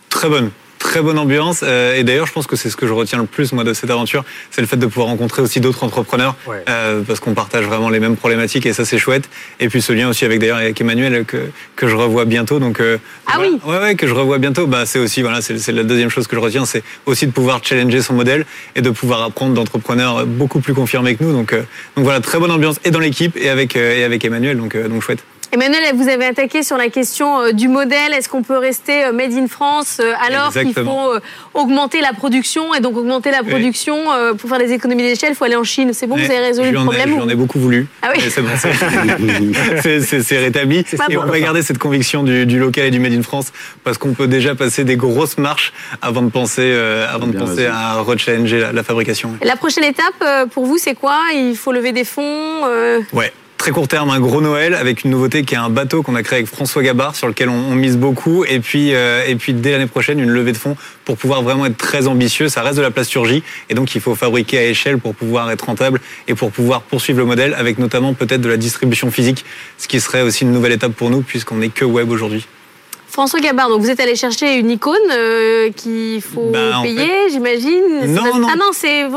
[0.09, 0.51] Très bonne.
[0.97, 1.59] Très bonne ambiance.
[1.61, 3.71] Euh, et d'ailleurs, je pense que c'est ce que je retiens le plus, moi, de
[3.73, 4.25] cette aventure.
[4.49, 6.35] C'est le fait de pouvoir rencontrer aussi d'autres entrepreneurs.
[6.47, 6.63] Ouais.
[6.67, 9.29] euh, parce qu'on partage vraiment les mêmes problématiques et ça, c'est chouette.
[9.59, 11.37] Et puis ce lien aussi avec, d'ailleurs, avec Emmanuel que,
[11.75, 12.57] que je revois bientôt.
[12.57, 13.51] Donc, euh, Ah voilà.
[13.51, 13.59] oui.
[13.63, 14.65] Ouais, ouais, que je revois bientôt.
[14.65, 16.65] Bah, c'est aussi, voilà, c'est c'est la deuxième chose que je retiens.
[16.65, 18.43] C'est aussi de pouvoir challenger son modèle
[18.75, 21.31] et de pouvoir apprendre d'entrepreneurs beaucoup plus confirmés que nous.
[21.31, 21.61] Donc, euh,
[21.95, 24.57] donc voilà, très bonne ambiance et dans l'équipe et avec, euh, et avec Emmanuel.
[24.57, 25.23] Donc, euh, donc chouette.
[25.51, 28.13] Emmanuel, vous avez attaqué sur la question euh, du modèle.
[28.13, 31.13] Est-ce qu'on peut rester euh, made in France euh, alors qu'il faut
[31.53, 33.97] augmenter la production Et donc augmenter la production
[34.37, 35.91] pour faire des économies d'échelle, il faut aller en Chine.
[35.93, 37.87] C'est bon, vous avez résolu le problème Je lui en ai beaucoup voulu.
[38.01, 38.21] Ah oui.
[38.29, 38.49] C'est bon,
[40.37, 40.79] rétabli.
[40.79, 41.23] Et bon.
[41.23, 43.51] on va garder cette conviction du, du local et du Made in France
[43.83, 47.65] parce qu'on peut déjà passer des grosses marches avant de penser, euh, avant de penser
[47.65, 49.37] à rechallenger la, la fabrication.
[49.41, 51.19] La prochaine étape pour vous, c'est quoi?
[51.33, 53.31] Il faut lever des fonds euh, Ouais.
[53.57, 56.21] Très court terme, un gros Noël avec une nouveauté qui est un bateau qu'on a
[56.21, 59.71] créé avec François Gabard sur lequel on, mise beaucoup et puis euh, et puis dès
[59.71, 62.49] l'année prochaine une levée de fonds pour pouvoir vraiment être très ambitieux.
[62.49, 65.65] Ça reste de la plasturgie et donc il faut fabriquer à échelle pour pouvoir être
[65.65, 69.43] rentable et pour pouvoir poursuivre le modèle avec notamment peut-être de la distribution physique,
[69.77, 72.47] ce qui serait aussi une nouvelle étape pour nous puisqu'on n'est que web aujourd'hui.
[73.17, 77.29] François Gabard, donc vous êtes allé chercher une icône euh, qu'il faut Bah, payer, fait-
[77.31, 77.81] j'imagine
[78.13, 78.47] Non, pas- non.
[78.47, 79.07] Ah non, c'est.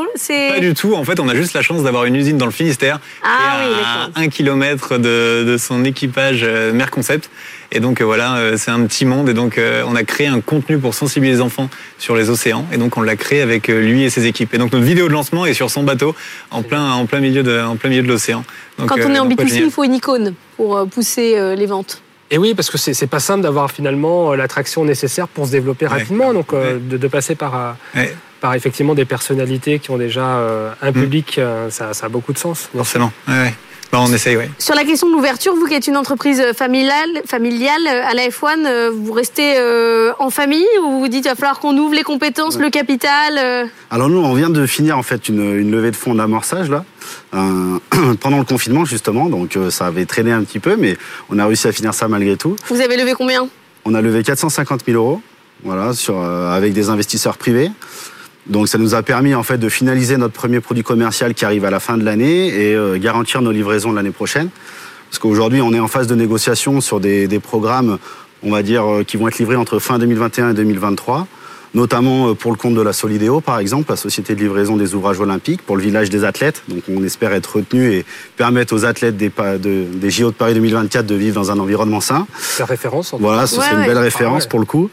[0.55, 0.94] Pas du tout.
[0.94, 3.74] En fait, on a juste la chance d'avoir une usine dans le Finistère Ah oui,
[4.14, 7.28] à un kilomètre de, de son équipage euh, Merconcept.
[7.72, 9.28] Et donc euh, voilà, euh, c'est un petit monde.
[9.28, 12.64] Et donc euh, on a créé un contenu pour sensibiliser les enfants sur les océans.
[12.72, 14.55] Et donc on l'a créé avec lui et ses équipes.
[14.55, 16.14] Et donc notre vidéo de lancement est sur son bateau
[16.51, 18.44] en plein, en plein milieu de, en plein milieu de l'océan.
[18.78, 19.64] Quand on est en donc, ouais, B2C, génial.
[19.66, 22.01] il faut une icône pour pousser les ventes.
[22.32, 25.86] Et oui, parce que c'est pas simple d'avoir finalement euh, l'attraction nécessaire pour se développer
[25.86, 25.92] Ouais.
[25.98, 26.32] rapidement.
[26.32, 26.80] Donc, euh, Ouais.
[26.80, 27.54] de, de passer par,
[27.96, 28.04] euh,
[28.40, 30.94] par effectivement des personnalités qui ont déjà euh, un Mm.
[30.94, 32.68] public, euh, ça, ça a beaucoup de sens.
[32.76, 33.12] forcément.
[33.26, 33.54] Ouais, ouais.
[33.93, 34.51] On essaye, ouais.
[34.59, 38.64] Sur la question de l'ouverture, vous qui êtes une entreprise familiale, familiale à la F1,
[38.64, 41.95] euh, vous restez euh, en famille ou vous vous dites il va falloir qu'on ouvre
[41.95, 45.72] les compétences, le capital euh, Alors nous, on vient de finir en fait une, une
[45.72, 46.84] levée de fonds d'amorçage là,
[47.34, 47.78] euh,
[48.20, 50.97] pendant le confinement justement, donc euh, ça avait traîné un petit peu, mais
[51.28, 52.57] on a réussi à finir ça malgré tout.
[52.68, 53.49] Vous avez levé combien?
[53.84, 55.20] On a levé 450 000 euros,
[55.64, 57.70] voilà, sur, euh, avec des investisseurs privés.
[58.47, 61.64] Donc ça nous a permis en fait de finaliser notre premier produit commercial qui arrive
[61.64, 64.49] à la fin de l'année et euh, garantir nos livraisons l'année prochaine.
[65.09, 67.99] Parce qu'aujourd'hui, on est en phase de négociation sur des, des programmes,
[68.43, 71.26] on va dire, euh, qui vont être livrés entre fin 2021 et 2023
[71.74, 74.94] notamment euh, pour le compte de la Solidéo, par exemple, la société de livraison des
[74.94, 76.62] ouvrages olympiques, pour le village des athlètes.
[76.68, 78.04] Donc on espère être retenu et
[78.36, 82.00] permettre aux athlètes des, de- des JO de Paris 2024 de vivre dans un environnement
[82.00, 82.26] sain.
[82.38, 83.12] C'est référence.
[83.12, 83.86] en tout Voilà, ce Ouais, serait une ouais.
[83.86, 84.48] belle référence Ah ouais.
[84.50, 84.90] pour le coup.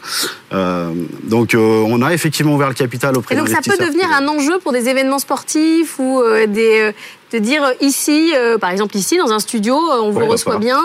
[0.52, 0.90] Euh,
[1.24, 4.26] donc euh, on a effectivement ouvert le capital auprès Et donc ça peut devenir un
[4.28, 6.92] enjeu pour des événements sportifs ou euh, des, euh,
[7.32, 10.80] de dire ici, euh, par exemple ici dans un studio, on vous Ouais, reçoit bien.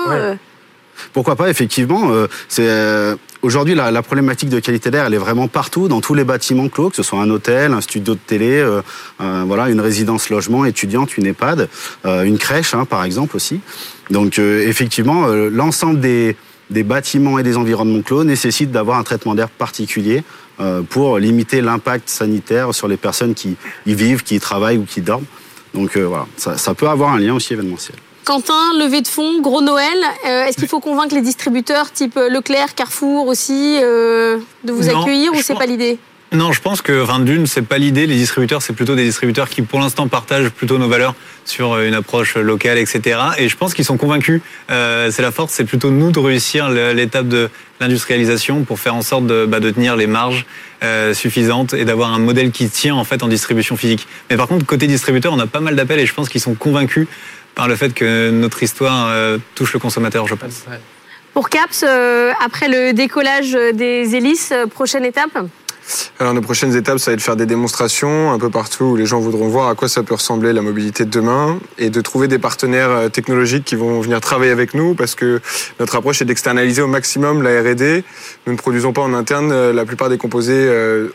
[1.13, 2.11] Pourquoi pas, effectivement.
[2.11, 2.27] euh,
[2.59, 6.69] euh, Aujourd'hui, la, problématique de qualité d'air, elle est vraiment partout, dans tous les bâtiments
[6.69, 8.81] clos, que ce soit un hôtel, un studio de télé, euh,
[9.19, 11.67] voilà, une résidence logement étudiante, une EHPAD,
[12.05, 13.59] une crèche, hein, par exemple aussi.
[14.09, 16.37] Donc, effectivement, l'ensemble des,
[16.69, 20.23] bâtiments et des environnements clos nécessitent d'avoir un traitement d'air particulier
[20.89, 25.01] pour limiter l'impact sanitaire sur les personnes qui y vivent, qui y travaillent ou qui
[25.01, 25.25] dorment.
[25.73, 27.97] Donc voilà, ça, ça peut avoir un lien aussi événementiel.
[28.25, 29.87] Quentin, levée de fonds, gros Noël.
[30.27, 34.83] euh, Est-ce qu'il faut convaincre les distributeurs type euh, Leclerc, Carrefour aussi euh, de vous
[34.89, 35.97] Non, accueillir ou c'est pas l'idée?
[36.31, 38.07] Non, je pense que, enfin, d'une, c'est pas l'idée.
[38.07, 41.13] Les distributeurs, c'est plutôt des distributeurs qui, pour l'instant, partagent plutôt nos valeurs
[41.45, 43.19] sur une approche locale, etc.
[43.37, 44.41] Et je pense qu'ils sont convaincus.
[44.71, 47.49] Euh, c'est la force, c'est plutôt nous de réussir l'étape de
[47.79, 50.47] l'industrialisation pour faire en sorte de, bah, de tenir les marges
[50.83, 54.07] euh, suffisantes et d'avoir un modèle qui tient en fait en distribution physique.
[54.31, 56.55] Mais par contre, côté distributeur, on a pas mal d'appels et je pense qu'ils sont
[56.55, 57.07] convaincus
[57.55, 60.65] par le fait que notre histoire euh, touche le consommateur, je pense.
[61.33, 65.31] Pour CAPS, euh, après le décollage des hélices, euh, prochaine étape?
[66.19, 68.95] Alors nos prochaines étapes, ça va être de faire des démonstrations un peu partout où
[68.95, 72.01] les gens voudront voir à quoi ça peut ressembler la mobilité de demain et de
[72.01, 75.41] trouver des partenaires euh, technologiques qui vont venir travailler avec nous parce que
[75.79, 78.03] notre approche est d'externaliser au maximum la R&D.
[78.45, 81.09] Nous ne produisons pas en interne euh, la plupart des composés euh,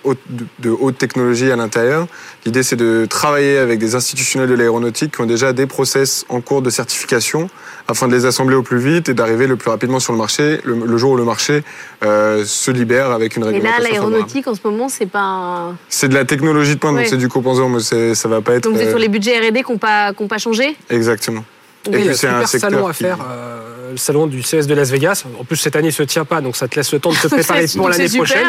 [0.59, 2.07] de haute technologie à l'intérieur.
[2.45, 6.41] L'idée c'est de travailler avec des institutionnels de l'aéronautique qui ont déjà des process en
[6.41, 7.49] cours de certification
[7.89, 10.61] afin de les assembler au plus vite et d'arriver le plus rapidement sur le marché
[10.64, 11.62] le, jour où le marché
[12.03, 13.80] se libère avec une réglementation.
[13.80, 15.74] Et là, l'aéronautique en ce moment, c'est pas.
[15.89, 18.64] C'est de la technologie de pointe, donc c'est du composant, mais ça va pas être.
[18.64, 20.76] Donc vous êtes sur les budgets R&D qui n'ont pas, pas changé?
[20.91, 21.45] Exactement.
[21.91, 24.91] Donc, et puis c'est un salon à faire, euh, le salon du CS de Las
[24.91, 25.24] Vegas.
[25.39, 27.16] En plus, cette année, il se tient pas, donc ça te laisse le temps de
[27.16, 28.47] te préparer pour l'année prochaine.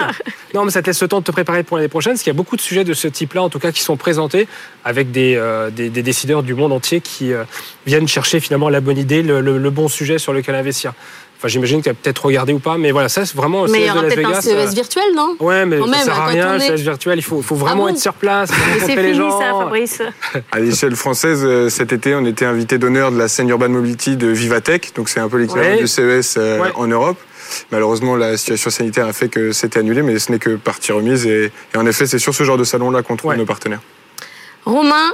[0.53, 2.31] Non, mais ça te laisse le temps de te préparer pour l'année prochaine, parce qu'il
[2.31, 4.47] y a beaucoup de sujets de ce type-là, en tout cas, qui sont présentés
[4.83, 7.43] avec des, euh, des, décideurs du monde entier qui euh,
[7.85, 10.93] viennent chercher finalement la bonne idée, le, le bon sujet sur lequel investir.
[11.39, 13.65] Enfin, j'imagine que tu as peut-être regardé ou pas, mais voilà, ça, c'est vraiment.
[13.69, 16.53] Mais il y aura peut-être un CES virtuel, non Ouais, mais ça sert à rien,
[16.55, 17.17] le CES virtuel.
[17.17, 19.39] Il faut, faut vraiment ah être sur place, rencontrer les gens.
[19.39, 20.01] ça, Fabrice.
[20.51, 24.17] À l'échelle française, euh, cet été, on était invité d'honneur de la scène Urban Mobility
[24.17, 27.17] de Vivatech, donc c'est un peu l'équivalent du CES euh, en Europe.
[27.71, 31.25] Malheureusement, la situation sanitaire a fait que c'était annulé, mais ce n'est que partie remise.
[31.25, 33.81] Et, en effet, c'est sur ce genre de salon-là qu'on trouve nos partenaires.
[34.65, 35.13] Romain,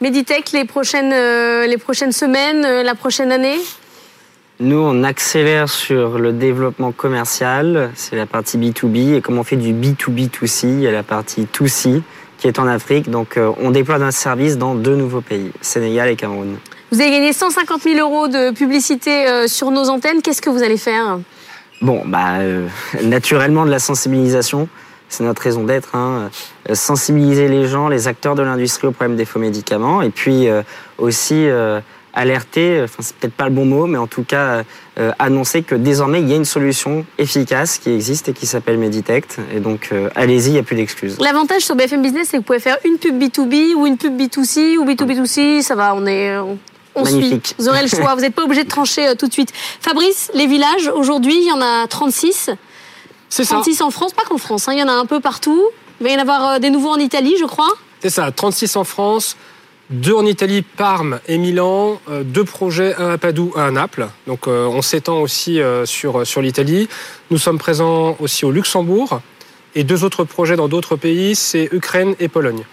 [0.00, 3.58] Meditech, les prochaines, euh, les prochaines semaines, la prochaine année?
[4.60, 9.56] Nous, on accélère sur le développement commercial, c'est la partie B2B, et comme on fait
[9.56, 12.02] du B2B2C, il y a la partie 2C
[12.38, 13.08] qui est en Afrique.
[13.08, 16.56] Donc, euh, on déploie un service dans deux nouveaux pays, Sénégal et Cameroun.
[16.90, 20.22] Vous avez gagné 150 000 euros de publicité euh, sur nos antennes.
[20.22, 21.20] Qu'est-ce que vous allez faire?
[21.80, 22.66] Bon, bah, euh,
[23.04, 24.68] naturellement de la sensibilisation.
[25.08, 25.94] C'est notre raison d'être.
[25.94, 26.30] Hein.
[26.74, 30.02] Sensibiliser les gens, les acteurs de l'industrie au problème des faux médicaments.
[30.02, 30.48] Et puis
[30.98, 31.48] aussi
[32.14, 34.64] alerter, enfin c'est peut-être pas le bon mot, mais en tout cas
[34.98, 38.78] euh, annoncer que désormais il y a une solution efficace qui existe et qui s'appelle
[38.78, 39.38] Meditect.
[39.54, 41.18] Et donc euh, allez-y, il n'y a plus d'excuses.
[41.20, 44.20] L'avantage sur BFM Business, c'est que vous pouvez faire une pub B2B ou une pub
[44.20, 46.36] B2C ou B2B2C, ça va, on est...
[46.94, 47.40] On, suit.
[47.58, 49.52] Vous aurez le choix, vous n'êtes pas obligé de trancher euh, tout de suite.
[49.80, 52.50] Fabrice, les villages, aujourd'hui, il y en a 36.
[53.28, 53.54] C'est ça.
[53.54, 55.62] 36 en France, pas qu'en France, hein, il y en a un peu partout.
[56.00, 57.70] Il va y en avoir des nouveaux en Italie, je crois.
[58.00, 59.36] C'est ça, 36 en France,
[59.90, 64.08] deux en Italie, Parme et Milan, euh, deux projets, un à Padoue, un à Naples.
[64.26, 66.88] Donc euh, on s'étend aussi euh, sur, sur l'Italie.
[67.30, 69.20] Nous sommes présents aussi au Luxembourg.
[69.74, 72.64] Et deux autres projets dans d'autres pays, c'est Ukraine et Pologne.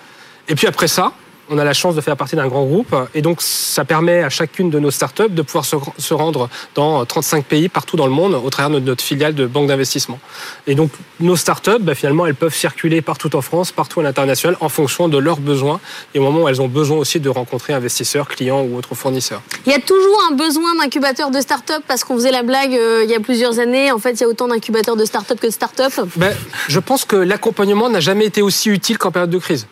[0.47, 1.13] Et puis après ça,
[1.49, 4.29] on a la chance de faire partie d'un grand groupe et donc ça permet à
[4.29, 8.33] chacune de nos startups de pouvoir se, rendre dans 35 pays partout dans le monde
[8.33, 10.19] au travers de notre filiale de banque d'investissement.
[10.67, 14.57] Et donc nos startups, bah, finalement, elles peuvent circuler partout en France, partout à l'international
[14.59, 15.79] en fonction de leurs besoins
[16.13, 19.41] et au moment où elles ont besoin aussi de rencontrer investisseurs, clients ou autres fournisseurs.
[19.65, 23.03] Il y a toujours un besoin d'incubateurs de startups parce qu'on faisait la blague euh,
[23.03, 23.91] il y a plusieurs années.
[23.91, 26.01] En fait, il y a autant d'incubateurs de startups que de startups.
[26.15, 26.35] Ben,
[26.67, 29.67] je pense que l'accompagnement n'a jamais été aussi utile qu'en période de crise.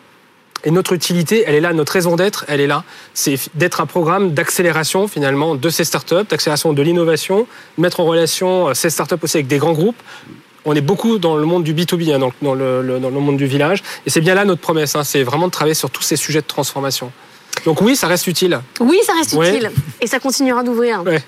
[0.64, 2.84] Et notre utilité, elle est là, notre raison d'être, elle est là.
[3.12, 7.46] C'est d'être un programme d'accélération finalement de ces startups, d'accélération de l'innovation,
[7.76, 10.00] mettre en relation euh, ces startups aussi avec des grands groupes.
[10.64, 13.46] On est beaucoup dans le monde du B2B, hein, dans, le, dans, le, monde du
[13.46, 13.82] village.
[14.06, 16.40] Et c'est bien là notre promesse, hein, c'est vraiment de travailler sur tous ces sujets
[16.40, 17.12] de transformation.
[17.66, 18.60] Donc oui, ça reste utile.
[18.80, 19.70] Oui, ça reste utile.
[20.00, 21.02] Et ça continuera d'ouvrir.
[21.04, 21.22] Ouais.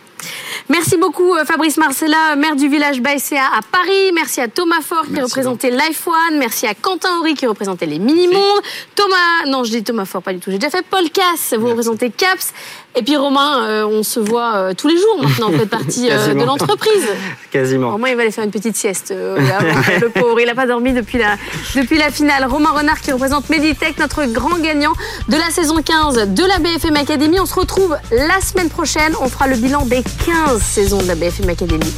[0.69, 4.11] Merci beaucoup euh, Fabrice Marcella, maire du village Baïséa à Paris.
[4.15, 6.39] Merci à Thomas Fort qui représentait Life One.
[6.39, 8.63] Merci à Quentin Horry qui représentait les Mini-Mondes.
[8.97, 10.51] Thomas, non je dis Thomas Fort, pas du tout.
[10.51, 12.53] J'ai déjà fait Paul Cass, vous représentez Caps.
[12.97, 16.09] Et puis Romain, euh, on se voit euh, tous les jours maintenant, vous faites partie
[16.09, 17.07] de l'entreprise.
[17.53, 17.99] Quasiment.
[17.99, 19.15] Moins il va aller faire une petite sieste.
[19.15, 21.37] le pauvre, il n'a pas dormi depuis la,
[21.77, 22.45] depuis la finale.
[22.47, 24.95] Romain Renard qui représente Meditech, notre grand gagnant
[25.29, 27.39] de la saison 15 de la BFM Academy.
[27.39, 29.15] On se retrouve la semaine prochaine.
[29.21, 31.93] On fera le bilan des 15 saisons de la BFM Academy.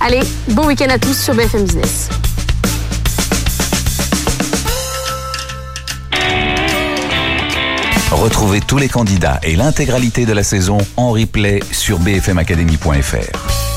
[0.00, 2.08] Allez, bon week-end à tous sur BFM Business.
[8.10, 13.73] Retrouvez tous les candidats et l'intégralité de la saison en replay sur bfmacademy.fr.